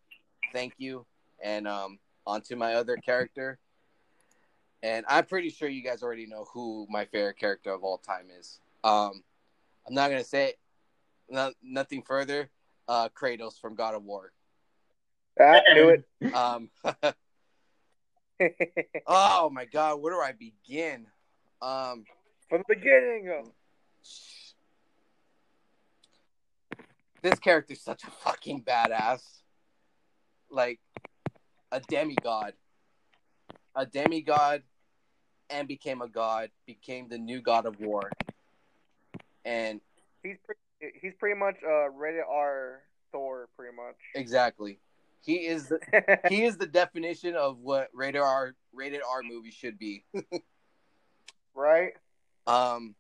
[0.53, 1.05] thank you,
[1.39, 3.59] and um, on to my other character.
[4.83, 8.29] And I'm pretty sure you guys already know who my favorite character of all time
[8.29, 8.59] is.
[8.83, 9.23] Um,
[9.88, 10.59] I'm not gonna say it,
[11.29, 12.49] no, nothing further.
[12.88, 14.31] Uh, Kratos from God of War.
[15.39, 15.97] I knew
[16.33, 17.15] Um, it.
[19.07, 21.07] oh my God, where do I begin?
[21.61, 22.05] Um,
[22.49, 23.43] From the beginning.
[27.21, 29.21] this character's such a fucking badass.
[30.49, 30.79] Like
[31.71, 32.53] a demigod.
[33.75, 34.63] A demigod
[35.49, 38.09] and became a god, became the new god of war.
[39.43, 39.79] And
[40.23, 42.81] He's pretty, he's pretty much uh rated R
[43.11, 43.95] Thor, pretty much.
[44.15, 44.79] exactly.
[45.26, 45.80] He is the
[46.30, 50.05] he is the definition of what rated R rated R movie should be.
[51.55, 51.93] right?
[52.47, 52.95] Um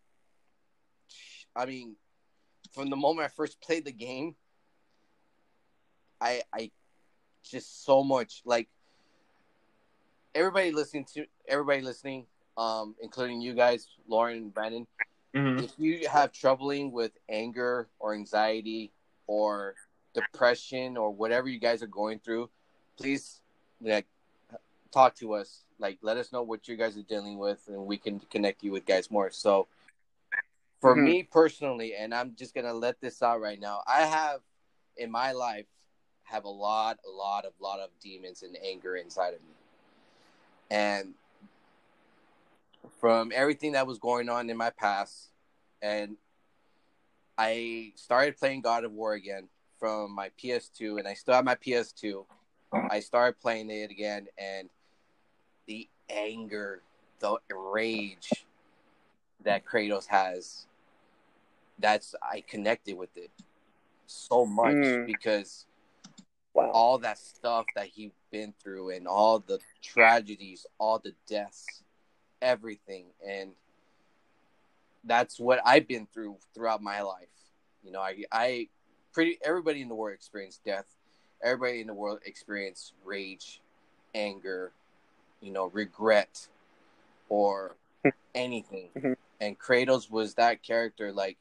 [1.55, 1.95] I mean,
[2.73, 4.35] from the moment I first played the game,
[6.19, 6.71] I I
[7.43, 8.67] just so much like
[10.33, 12.25] everybody listening to everybody listening,
[12.57, 14.87] um, including you guys, Loren and Brandon,
[15.33, 15.63] Mhm.
[15.63, 18.91] if you have troubling with anger or anxiety
[19.27, 19.75] or
[20.15, 22.49] depression or whatever you guys are going through,
[22.97, 23.41] please
[23.81, 24.07] like
[24.91, 25.65] talk to us.
[25.77, 28.71] Like let us know what you guys are dealing with and we can connect you
[28.71, 29.29] with guys more.
[29.29, 29.67] So
[30.79, 31.03] for Mhm.
[31.03, 34.41] me personally, and I'm just gonna let this out right now, I have
[34.97, 35.67] in my life
[36.23, 39.53] have a lot, a lot of lot of demons and anger inside of me.
[40.71, 41.13] And
[42.99, 45.31] from everything that was going on in my past,
[45.81, 46.17] and
[47.37, 49.49] I started playing God of War again
[49.79, 52.25] from my PS2, and I still have my PS2.
[52.89, 54.69] I started playing it again, and
[55.67, 56.81] the anger,
[57.19, 58.45] the rage
[59.43, 60.67] that Kratos has,
[61.79, 63.31] that's I connected with it
[64.07, 65.05] so much Mm.
[65.05, 65.65] because
[66.53, 66.71] Wow.
[66.71, 71.83] all that stuff that he's been through and all the tragedies, all the deaths,
[72.41, 73.07] everything.
[73.27, 73.51] And
[75.03, 77.27] that's what I've been through throughout my life.
[77.83, 78.69] You know, I I
[79.15, 80.85] pretty everybody in the world experienced death.
[81.41, 83.61] Everybody in the world experienced rage,
[84.13, 84.73] anger,
[85.41, 86.47] you know, regret
[87.29, 87.77] or
[88.35, 88.89] anything.
[88.93, 89.15] Mhm.
[89.39, 91.37] And Kratos was that character like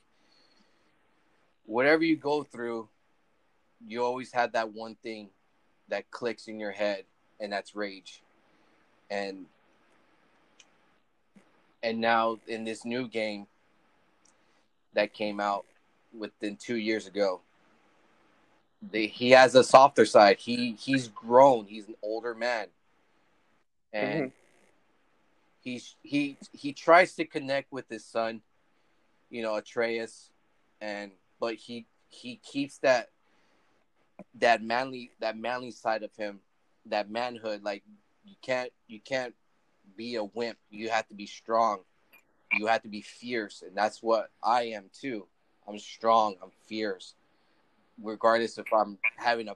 [1.67, 2.89] whatever you go through,
[3.87, 5.31] you always had that one thing
[5.89, 7.05] that clicks in your head
[7.41, 8.23] and that's rage
[9.11, 9.47] and
[11.83, 13.47] and now in this new game
[14.95, 15.67] that came out
[16.17, 17.43] within two years ago
[18.91, 20.39] the, he has a softer side.
[20.39, 21.67] He he's grown.
[21.67, 22.67] He's an older man.
[23.93, 24.29] And mm-hmm.
[25.61, 28.43] he's he he tries to connect with his son
[29.31, 30.31] you know atreus.
[30.81, 33.11] And but he he keeps that
[34.37, 36.41] that manly that manly side of him
[36.87, 37.63] that manhood.
[37.63, 37.83] Like
[38.25, 39.35] you can't you can't
[39.97, 40.59] be a wimp.
[40.71, 41.81] You have to be strong.
[42.53, 43.63] You have to be fierce.
[43.67, 45.27] And that's what i am too.
[45.67, 46.37] I'm strong.
[46.43, 47.15] I'm fierce
[48.03, 49.55] regardless if i'm having a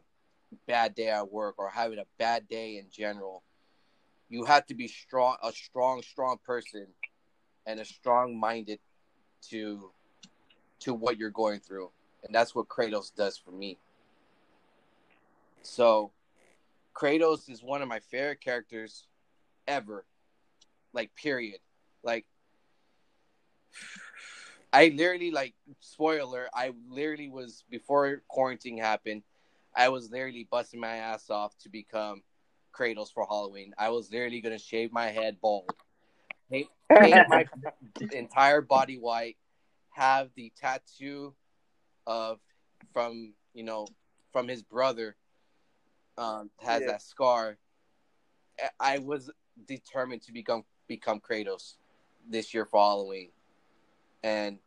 [0.67, 3.43] bad day at work or having a bad day in general
[4.29, 6.87] you have to be strong a strong strong person
[7.67, 8.79] and a strong minded
[9.43, 9.91] to
[10.81, 11.91] to what you're going through
[12.25, 13.79] and that's what kratos does for me
[15.63, 16.11] so
[16.99, 19.07] Kratos is one of my favorite characters
[19.69, 20.05] ever.
[20.93, 21.61] Like period.
[22.03, 22.27] Like
[24.73, 29.23] I literally like spoiler, I literally was before quarantine happened,
[29.75, 32.23] I was literally busting my ass off to become
[32.73, 33.75] Kratos for Halloween.
[33.79, 35.75] I was literally gonna shave my head bald,
[36.51, 36.69] paint,
[37.01, 37.47] paint my
[38.13, 39.37] entire body white,
[39.91, 41.35] have the tattoo
[42.07, 42.39] of
[42.93, 43.87] from you know
[44.33, 45.17] from his brother
[46.19, 46.89] um, has Yeah.
[46.89, 47.57] that scar.
[48.61, 49.31] I- I was
[49.67, 51.77] determined to become become Kratos
[52.29, 53.31] this year for Halloween,
[54.23, 54.59] and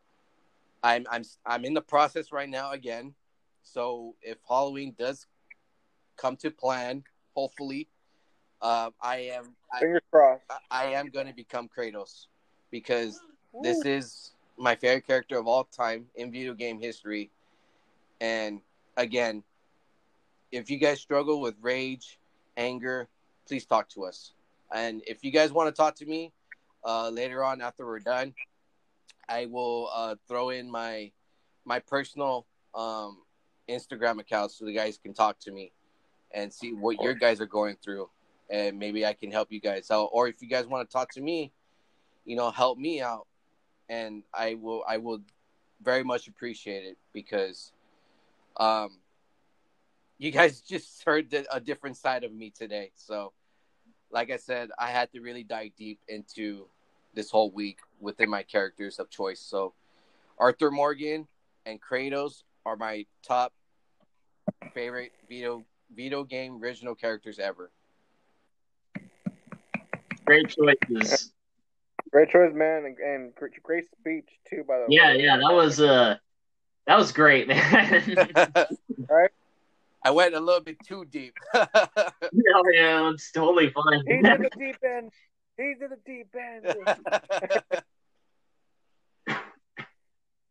[0.82, 3.14] I'm I'm I'm in the process right now again.
[3.62, 5.26] So if Halloween does
[6.16, 7.88] come to plan, hopefully,
[8.60, 10.42] uh, I am I, Fingers crossed.
[10.70, 12.26] I am going to become Kratos
[12.70, 13.20] because
[13.62, 17.30] this is my favorite character of all time in video game history.
[18.20, 18.60] And
[18.96, 19.42] again,
[20.50, 22.18] if you guys struggle with rage,
[22.56, 23.08] anger,
[23.46, 24.32] please talk to us.
[24.74, 26.32] And if you guys want to talk to me
[26.84, 28.34] uh, later on after we're done,
[29.32, 31.10] I will uh, throw in my
[31.64, 33.18] my personal um,
[33.68, 35.72] Instagram account so the guys can talk to me
[36.34, 38.10] and see what your guys are going through,
[38.50, 40.10] and maybe I can help you guys out.
[40.12, 41.52] Or if you guys want to talk to me,
[42.26, 43.26] you know, help me out,
[43.88, 45.20] and I will I will
[45.82, 47.72] very much appreciate it because
[48.58, 48.98] um
[50.18, 52.90] you guys just heard a different side of me today.
[52.96, 53.32] So,
[54.10, 56.66] like I said, I had to really dive deep into
[57.14, 59.40] this whole week within my characters of choice.
[59.40, 59.74] So,
[60.38, 61.26] Arthur Morgan
[61.66, 63.52] and Kratos are my top
[64.74, 67.70] favorite video video game original characters ever.
[70.24, 71.32] Great choices.
[72.10, 74.64] Great choice, man, and, and great, great speech too.
[74.66, 74.88] By the way.
[74.90, 76.16] Yeah, yeah, that was uh,
[76.86, 78.16] that was great, man.
[80.04, 81.34] I went a little bit too deep.
[81.54, 81.68] yeah,
[82.72, 84.02] yeah, it's totally fine.
[84.06, 85.12] He's in the deep end.
[85.56, 86.64] He's in the deep end.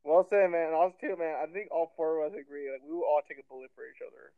[0.04, 0.68] well said, man.
[0.68, 1.36] And us too, man.
[1.42, 2.72] I think all four of us agree.
[2.72, 4.32] Like we will all take a bullet for each other.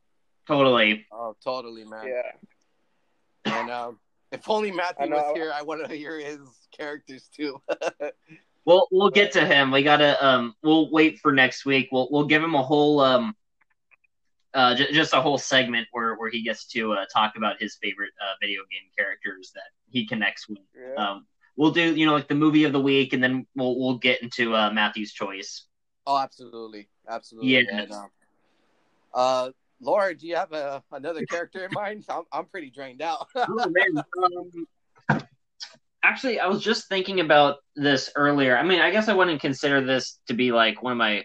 [0.48, 1.06] totally.
[1.12, 2.08] oh, totally, man.
[2.08, 2.32] Yeah.
[3.46, 4.00] And um,
[4.32, 6.40] if only Matthew was here, I want to hear his
[6.76, 7.62] characters too.
[8.66, 9.72] We'll we'll get to him.
[9.72, 11.90] We gotta um, we'll wait for next week.
[11.92, 13.36] We'll we'll give him a whole um,
[14.54, 17.78] uh, j- just a whole segment where where he gets to uh, talk about his
[17.82, 20.60] favorite uh, video game characters that he connects with.
[20.76, 20.96] Yeah.
[21.04, 21.26] Um,
[21.58, 24.22] we'll do you know like the movie of the week, and then we'll we'll get
[24.22, 25.66] into uh, Matthew's choice.
[26.06, 27.52] oh, absolutely, absolutely.
[27.52, 27.62] Yeah.
[27.72, 28.10] And, um,
[29.14, 29.50] uh,
[29.82, 32.06] Laura, do you have a, another character in mind?
[32.10, 33.28] I'm I'm pretty drained out.
[33.36, 34.04] Oh, man.
[35.10, 35.22] Um,
[36.04, 38.58] actually, I was just thinking about this earlier.
[38.58, 41.24] I mean, I guess I wouldn't consider this to be like one of my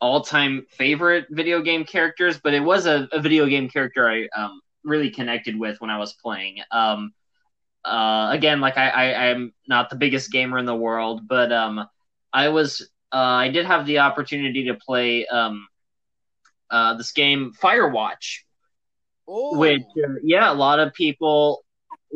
[0.00, 4.60] all-time favorite video game characters, but it was a, a video game character I um,
[4.84, 6.58] really connected with when I was playing.
[6.70, 7.12] Um,
[7.84, 11.86] uh, again, like I, I, I'm not the biggest gamer in the world, but um,
[12.32, 15.66] I was uh, I did have the opportunity to play um,
[16.70, 18.40] uh, this game Firewatch
[19.28, 19.58] Ooh.
[19.58, 21.64] which uh, yeah a lot of people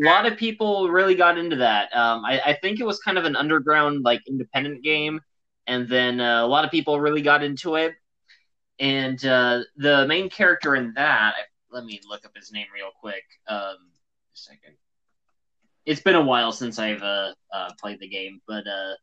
[0.00, 3.18] a lot of people really got into that um, I, I think it was kind
[3.18, 5.20] of an underground like independent game
[5.66, 7.94] and then uh, a lot of people really got into it.
[8.78, 11.34] And uh, the main character in that
[11.74, 13.76] let me look up his name real quick um,
[14.32, 14.76] second.
[15.84, 18.94] It's been a while since i've uh, uh, played the game but uh,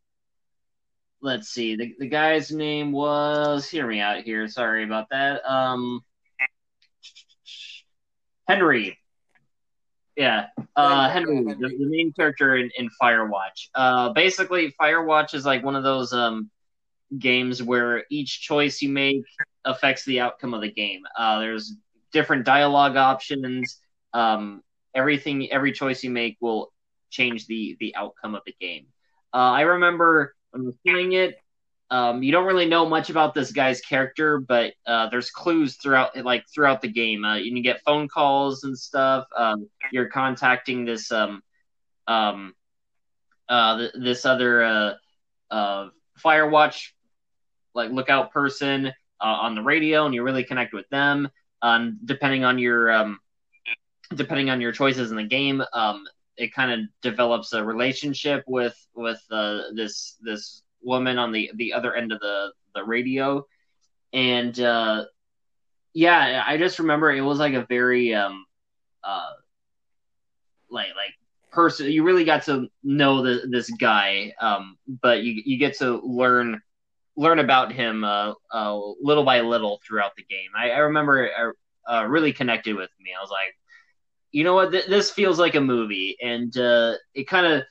[1.21, 1.75] let's see.
[1.75, 6.01] The, the guy's name was hear me out here sorry about that um,
[8.47, 8.97] Henry.
[10.21, 10.45] Yeah,
[10.75, 11.43] uh, Henry.
[11.43, 13.69] The, the main character in, in Firewatch.
[13.73, 16.51] Uh, basically, Firewatch is like one of those um,
[17.17, 19.23] games where each choice you make
[19.65, 21.01] affects the outcome of the game.
[21.17, 21.75] Uh, there's
[22.13, 23.79] different dialogue options.
[24.13, 24.61] Um,
[24.93, 26.71] everything, every choice you make will
[27.09, 28.85] change the the outcome of the game.
[29.33, 31.40] Uh, I remember when I was playing it,
[31.91, 36.15] um, you don't really know much about this guy's character, but uh, there's clues throughout,
[36.23, 37.25] like throughout the game.
[37.25, 39.27] Uh, you can get phone calls and stuff.
[39.37, 41.43] Um, you're contacting this um,
[42.07, 42.55] um,
[43.49, 44.93] uh, th- this other uh,
[45.51, 45.89] uh,
[46.23, 46.91] Firewatch
[47.73, 51.29] like lookout person uh, on the radio, and you really connect with them.
[51.61, 53.19] Um, depending on your um,
[54.15, 56.05] depending on your choices in the game, um,
[56.37, 61.73] it kind of develops a relationship with with uh, this this woman on the the
[61.73, 63.45] other end of the the radio,
[64.13, 65.05] and uh,
[65.93, 68.45] yeah, I just remember it was like a very um
[69.03, 69.31] uh
[70.69, 71.13] like like
[71.51, 75.99] person you really got to know the, this guy um but you you get to
[76.03, 76.61] learn
[77.17, 80.49] learn about him uh, uh little by little throughout the game.
[80.57, 81.31] I, I remember it
[81.89, 83.11] uh, really connected with me.
[83.17, 83.55] I was like
[84.31, 84.71] you know what?
[84.71, 86.17] Th- this feels like a movie.
[86.21, 87.63] And uh it kind of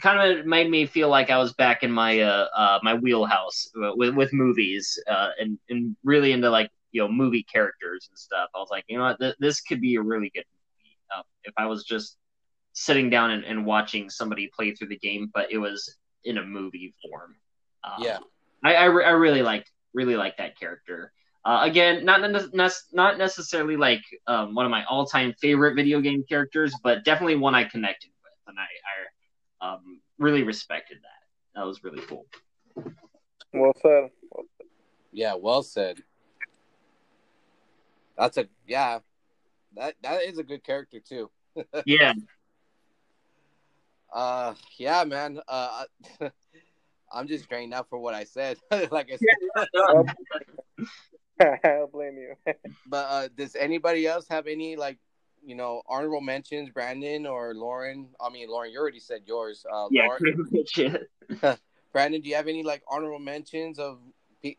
[0.00, 3.68] kind of made me feel like i was back in my uh, uh my wheelhouse
[3.74, 8.48] with with movies uh and and really into like you know movie characters and stuff
[8.54, 11.22] i was like you know what Th- this could be a really good movie uh,
[11.44, 12.16] if I was just
[12.72, 16.44] sitting down and, and watching somebody play through the game, but it was in a
[16.44, 17.36] movie form.
[17.84, 18.18] Um, Yeah.
[18.64, 21.12] I, I, re- I really liked really liked that character.
[21.44, 26.00] Uh, again, not ne- not necessarily like um, one of my all time favorite video
[26.00, 29.06] game characters, but definitely one I connected with, and I, I
[29.60, 31.58] um, really respected that.
[31.58, 32.26] That was really cool.
[33.52, 34.10] Well said.
[35.12, 36.02] Yeah, well said.
[38.16, 39.00] That's a yeah.
[39.76, 41.30] That that is a good character too.
[41.84, 42.12] Yeah,
[44.12, 45.40] Uh yeah, man.
[45.48, 45.84] Uh
[47.12, 48.56] I'm just drained out for what I said.
[48.70, 49.36] like I said.
[51.64, 52.54] I'll blame you.
[52.86, 54.98] But uh does anybody else have any like
[55.44, 58.08] you know honorable mentions, Brandon or Loren?
[58.20, 59.64] I mean Loren, you already said yours.
[59.70, 61.60] Uh yeah, Loren, pretty much it.
[61.92, 63.98] Brandon, do you have any like honorable mentions of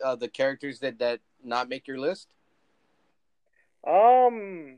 [0.04, 2.28] uh, the characters that that not make your list?
[3.88, 4.78] Um,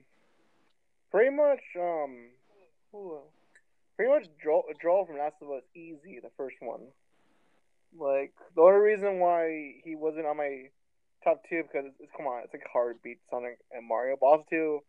[1.11, 1.59] pretty much.
[1.79, 2.29] Um,
[3.95, 6.81] pretty much Joel, Joel from Last of Us easy the first one.
[7.97, 10.69] Like the only reason why he wasn't on my
[11.23, 14.15] top two because it's, come on, it's like hard beat Sonic and Mario.
[14.19, 14.79] But also too,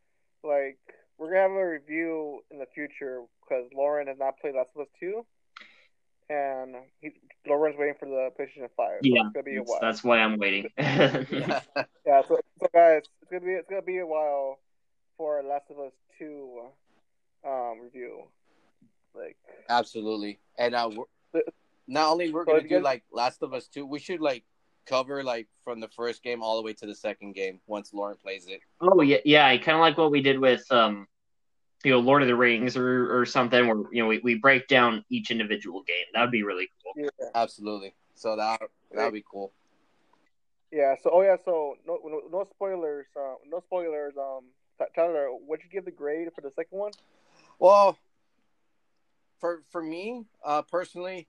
[0.43, 0.79] like
[1.19, 4.83] we're gonna have a review in the future because Loren has not played Last of
[4.83, 5.25] Us two,
[6.29, 7.11] and he,
[7.47, 8.99] Loren's waiting for the PlayStation Five.
[9.03, 9.79] So Yeah, it's gonna be a that's, while.
[9.81, 10.71] that's why I'm waiting.
[10.79, 11.23] Yeah.
[12.07, 14.59] Yeah, so, so guys, it's gonna be it's gonna be a while
[15.17, 16.61] for Last of Us two
[17.47, 18.25] um review.
[19.15, 19.37] Like
[19.69, 20.39] Absolutely.
[20.59, 21.41] And uh, we're,
[21.87, 24.21] not only we're So gonna if do guys- like Last of Us two, we should
[24.21, 24.45] like
[24.87, 28.17] cover like from the first game all the way to the second game once Loren
[28.17, 28.61] plays it.
[28.81, 31.07] oh yeah, yeah, I kind of like what we did with um,
[31.85, 34.67] you know, Lord of the Rings or or something where you know we, we break
[34.69, 36.07] down each individual game.
[36.15, 36.93] That would be really cool.
[36.97, 37.95] yeah, Absolutely.
[38.15, 38.61] So that
[38.93, 39.53] that would be cool.
[40.73, 40.95] yeah.
[41.03, 43.07] So oh yeah, so no no, no spoilers.
[43.15, 44.15] Uh, no spoilers.
[44.17, 44.45] Um,
[44.97, 46.93] Tyler, what'd you give the grade for the second one?
[47.59, 47.99] Well,
[49.39, 51.29] for for me uh, personally,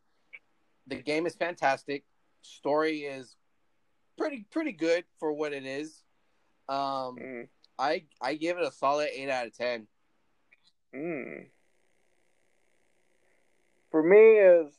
[0.87, 2.03] the game is fantastic.
[2.41, 3.35] Story is
[4.17, 6.03] pretty pretty good for what it is.
[6.67, 7.47] Um, Mm.
[7.77, 9.87] I I give it a solid eight out of ten.
[10.93, 11.47] Mm.
[13.91, 14.73] For me, is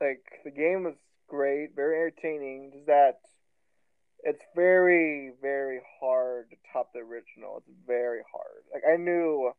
[0.00, 0.94] like the game was
[1.28, 2.72] great, very entertaining.
[2.72, 3.20] Just that
[4.22, 7.58] it's very, very hard to top the original.
[7.58, 8.64] It's very hard.
[8.72, 9.52] Like I knew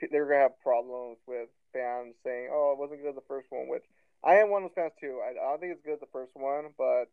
[0.00, 3.50] they were gonna have problems with fans saying, "Oh, it wasn't good as the first
[3.50, 3.84] one," which
[4.22, 5.20] I am one of those fans too.
[5.24, 7.06] I, I don't think it's good as the first one, but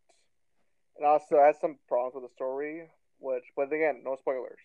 [1.02, 2.89] it also has some problems with the story.
[3.20, 4.60] Which, but again, no spoilers.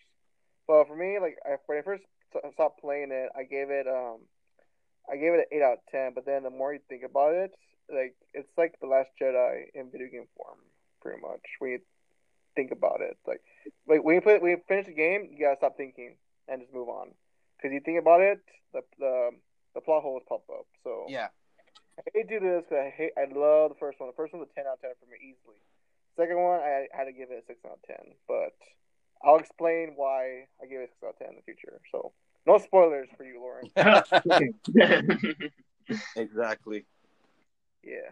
[0.66, 2.04] But for me, like I, when I first
[2.52, 4.20] stopped playing it, I gave it um,
[5.10, 6.12] I gave it an eight out of ten.
[6.14, 7.52] But then the more you think about it,
[7.92, 10.58] like it's like the Last Jedi in video game form,
[11.02, 11.44] pretty much.
[11.58, 11.80] When you
[12.54, 13.42] think about it, like
[13.86, 16.16] like when you play when you finish the game, you gotta stop thinking
[16.48, 17.12] and just move on.
[17.56, 18.40] Because you think about it,
[18.72, 19.30] the the
[19.74, 20.66] the plot holes pop up.
[20.82, 21.28] So Yeah.
[21.98, 24.08] I hate to do this, but I hate I love the first one.
[24.08, 25.60] The first one's a ten out of ten for me easily.
[26.16, 28.54] Second one, I had to give it a six out of ten, but
[29.22, 31.80] I'll explain why I gave it a six out of ten in the future.
[31.92, 32.12] So
[32.46, 33.70] no spoilers for you, Loren.
[36.16, 36.86] exactly.
[37.82, 38.10] Yeah.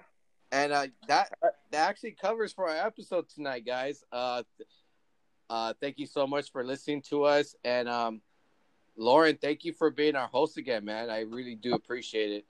[0.53, 4.05] And uh, that that actually covers for our episode tonight, guys.
[4.13, 4.43] Uh,
[5.51, 8.21] uh, thank you so much for listening to us, and um,
[8.97, 11.11] Loren, thank you for being our host again, man.
[11.11, 12.45] I really do appreciate it.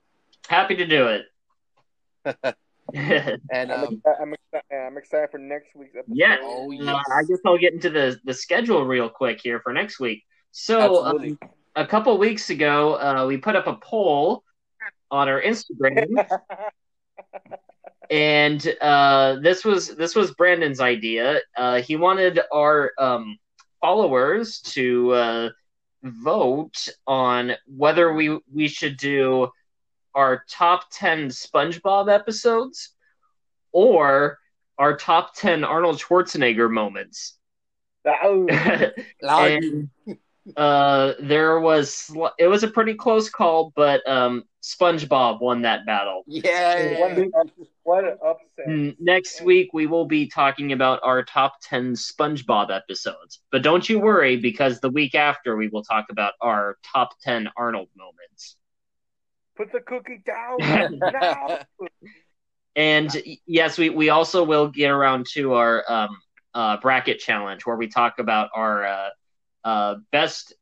[0.47, 2.55] Happy to do it.
[2.93, 3.41] it.
[3.51, 6.15] And I'm, um, exci- I'm, exci- I'm excited for next week's episode.
[6.15, 6.37] Yeah.
[6.41, 9.99] oh Uh, I guess I'll get into the the schedule real quick here for next
[9.99, 10.23] week.
[10.51, 11.37] So um,
[11.75, 14.43] a couple weeks ago, uh, we put up a poll
[15.11, 16.25] on our Instagram,
[18.09, 21.41] and uh, this was this was Brandon's idea.
[21.57, 23.37] Uh, he wanted our um,
[23.81, 25.49] followers to uh,
[26.03, 29.49] vote on whether we we should do
[30.15, 32.91] our top ten SpongeBob episodes
[33.71, 34.39] or
[34.77, 37.37] our top ten Arnold Schwarzenegger moments.
[38.23, 38.47] Oh,
[39.21, 39.89] and
[40.55, 46.23] uh, there was it was a pretty close call, but um, SpongeBob won that battle.
[46.27, 47.47] yeah, what, an up-
[47.83, 48.95] what an upset.
[48.99, 53.99] Next week we will be talking about our top ten SpongeBob episodes, but don't you
[53.99, 58.57] worry because the week after we will talk about our top ten Arnold moments.
[59.55, 60.57] Put the cookie down
[61.13, 61.59] now.
[62.75, 63.09] And
[63.45, 66.17] yes, we, we also will get around to our um,
[66.53, 69.09] uh, bracket challenge where we talk about our uh,
[69.63, 70.53] uh, best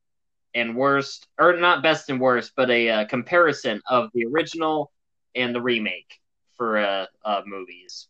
[0.53, 4.91] and worst, or not best and worst, but a uh, comparison of the original
[5.35, 6.19] and the remake
[6.55, 8.07] for uh, uh, movies.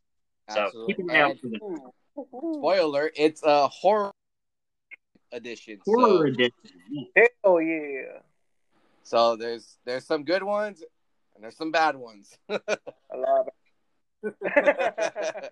[0.50, 1.60] So keep an eye out for that.
[2.58, 4.12] Spoiler: It's a horror
[5.32, 5.80] edition.
[5.86, 6.54] Horror so, edition.
[7.16, 8.20] Hell yeah.
[9.04, 10.84] So there's there's some good ones
[11.36, 12.32] and there's some bad ones.
[12.50, 12.58] I
[13.16, 13.54] love it.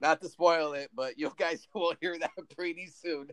[0.00, 3.28] Not to spoil it, but you guys will hear that pretty soon.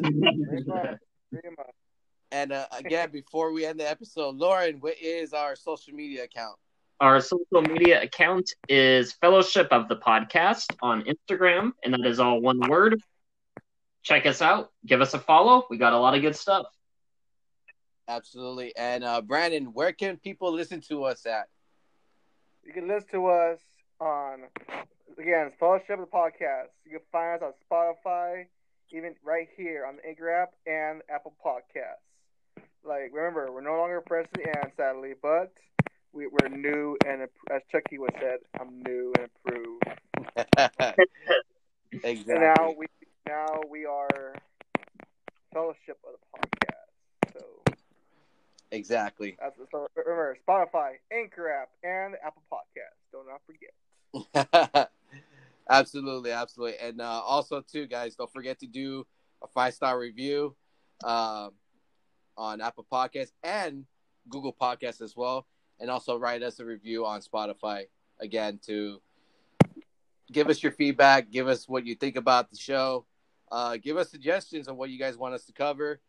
[0.00, 0.98] Pretty much.
[1.30, 1.74] Pretty much.
[2.30, 6.56] and uh, again, before we end the episode, Loren, what is our social media account?
[7.00, 12.40] Our social media account is Fellowship of the Podcast on Instagram, and that is all
[12.40, 13.02] one word.
[14.02, 14.70] Check us out.
[14.86, 15.66] Give us a follow.
[15.68, 16.66] We got a lot of good stuff.
[18.08, 18.74] Absolutely.
[18.76, 21.48] And uh, Brandon, where can people listen to us at?
[22.64, 23.58] You can listen to us
[24.00, 24.44] on
[25.18, 26.68] again Fellowship of the Podcast.
[26.84, 28.46] You can find us on Spotify,
[28.90, 32.62] even right here on the Anchor app and Apple Podcasts.
[32.84, 35.52] Like remember, we're no longer Presley and sadly, but
[36.12, 39.82] we, we're new and as Chucky was said, I'm new and improved.
[42.04, 42.34] exactly.
[42.34, 42.86] And now we
[43.26, 44.34] now we are
[45.52, 47.32] Fellowship of the Podcast.
[47.32, 47.74] So
[48.86, 49.36] Exactly.
[49.40, 53.10] that's so remember Spotify, Anchor app, and Apple Podcasts.
[53.10, 53.40] Do not
[54.62, 54.90] forget.
[55.68, 56.78] absolutely, absolutely.
[56.78, 59.04] And uh, also, too, guys, don't forget to do
[59.42, 60.54] a five star review
[61.02, 61.50] um,
[62.36, 63.86] on Apple Podcasts and
[64.28, 65.46] Google Podcasts as well.
[65.80, 67.86] And also write us a review on Spotify
[68.20, 69.00] again to
[70.30, 73.04] give us your feedback, give us what you think about the show,
[73.50, 76.00] uh, give us suggestions on what you guys want us to cover.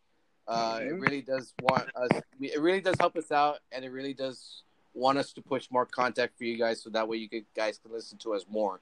[0.47, 1.01] Uh, It Mhm.
[1.01, 2.09] really does want us.
[2.39, 5.85] It really does help us out, and it really does want us to push more
[5.85, 8.79] content for you guys, so that way you could, guys can listen to us more.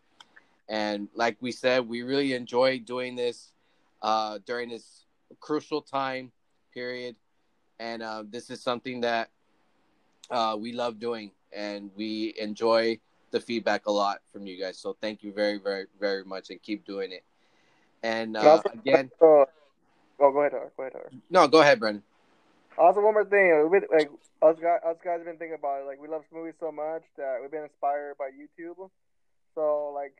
[0.70, 3.51] And like we said, we really enjoy doing this
[4.01, 5.05] uh, during this
[5.39, 6.32] crucial time
[6.74, 7.16] period,
[7.80, 9.30] and uh, this is something that
[10.30, 12.99] uh, we love doing, and we enjoy
[13.32, 14.78] the feedback a lot from you guys.
[14.78, 17.24] So thank you very, very, very much, and keep doing it.
[18.03, 19.11] And uh, again,
[20.20, 20.70] oh, go ahead, Tara.
[20.76, 21.09] Go ahead, Tara.
[21.30, 22.03] no, go ahead, Brendan.
[22.78, 24.09] Also, one more thing, we've been, like
[24.41, 25.86] us guys, us guys have been thinking about it.
[25.88, 28.89] Like, we love movies so much that we've been inspired by YouTube.
[29.55, 30.16] So, like,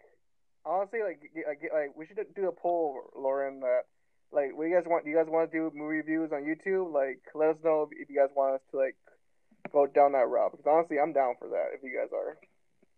[0.66, 3.60] honestly, like, get- like, get- like we should do a poll, Loren.
[3.60, 3.84] That,
[4.32, 5.04] like, what do you guys want?
[5.04, 6.94] Do you guys want to do movie reviews on YouTube?
[6.94, 8.96] Like, let us know if, if you guys want us to like
[9.74, 10.52] go down that route.
[10.52, 11.72] Because honestly, I'm down for that.
[11.74, 12.38] If you guys are.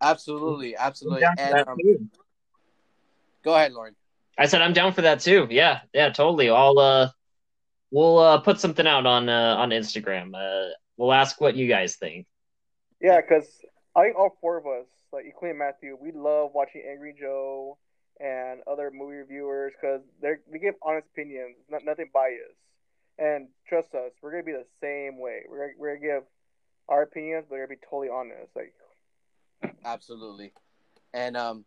[0.00, 1.24] Absolutely, absolutely.
[1.24, 2.10] I'm down for And um,
[3.42, 3.96] go ahead, Loren.
[4.38, 5.48] I said I'm down for that too.
[5.50, 6.48] Yeah, yeah, totally.
[6.48, 7.10] I'll uh,
[7.90, 10.34] we'll uh put something out on uh on Instagram.
[10.34, 12.26] Uh, we'll ask what you guys think.
[13.00, 13.48] Yeah, because
[13.96, 17.78] I think all four of us, like including Matthew, we love watching Angry Joe
[18.20, 22.58] and other movie reviewers because they they give honest opinions, not, nothing biased.
[23.18, 25.42] And trust us, we're gonna be the same way.
[25.48, 26.22] We're gonna, we're gonna give
[26.88, 28.54] our opinions, but we're gonna be totally honest.
[28.54, 28.72] Like,
[29.84, 30.52] Absolutely.
[31.12, 31.64] And um,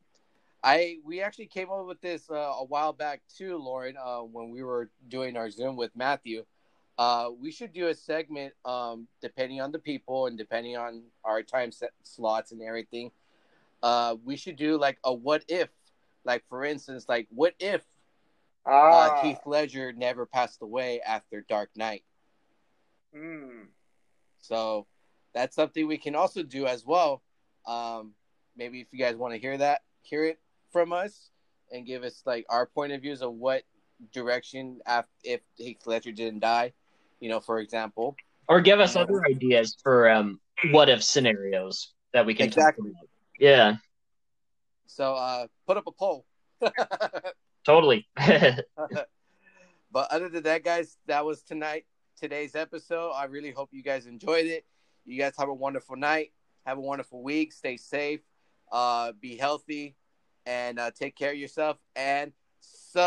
[0.64, 3.96] I we actually came up with this uh, a while back too, Loren.
[3.98, 6.46] Uh, when we were doing our Zoom with Matthew,
[6.98, 11.42] uh, we should do a segment um, depending on the people and depending on our
[11.44, 13.12] time set slots and everything.
[13.82, 15.70] Uh, we should do like a what if,
[16.24, 17.84] like for instance, like what if
[18.90, 22.04] uh, ah, Heath Ledger never passed away after Dark Knight.
[23.14, 23.68] mm,
[24.40, 24.88] So
[25.34, 27.22] that's something we can also do as well.
[27.66, 28.14] Um,
[28.56, 30.40] maybe if you guys want to hear that, hear it
[30.72, 31.30] from us
[31.72, 33.64] and give us like our point of views of what
[34.12, 36.74] direction after if Heath Ledger didn't die,
[37.20, 38.16] you know, for example.
[38.48, 40.40] Or give us other ideas for um
[40.72, 42.90] what if scenarios that we can talk Exactly.
[42.90, 43.10] about.
[43.40, 43.76] Yeah,
[44.88, 46.26] So uh, put up a poll.
[47.66, 48.08] totally.
[49.92, 51.86] But other than that, guys, that was tonight
[52.18, 53.12] today's episode.
[53.12, 54.66] I really hope you guys enjoyed it.
[55.06, 56.32] You guys have a wonderful night.
[56.66, 57.52] Have a wonderful week.
[57.52, 58.22] Stay safe.
[58.72, 59.96] Uh, be healthy,
[60.46, 61.78] and uh, take care of yourself.
[61.96, 63.02] And subscribe.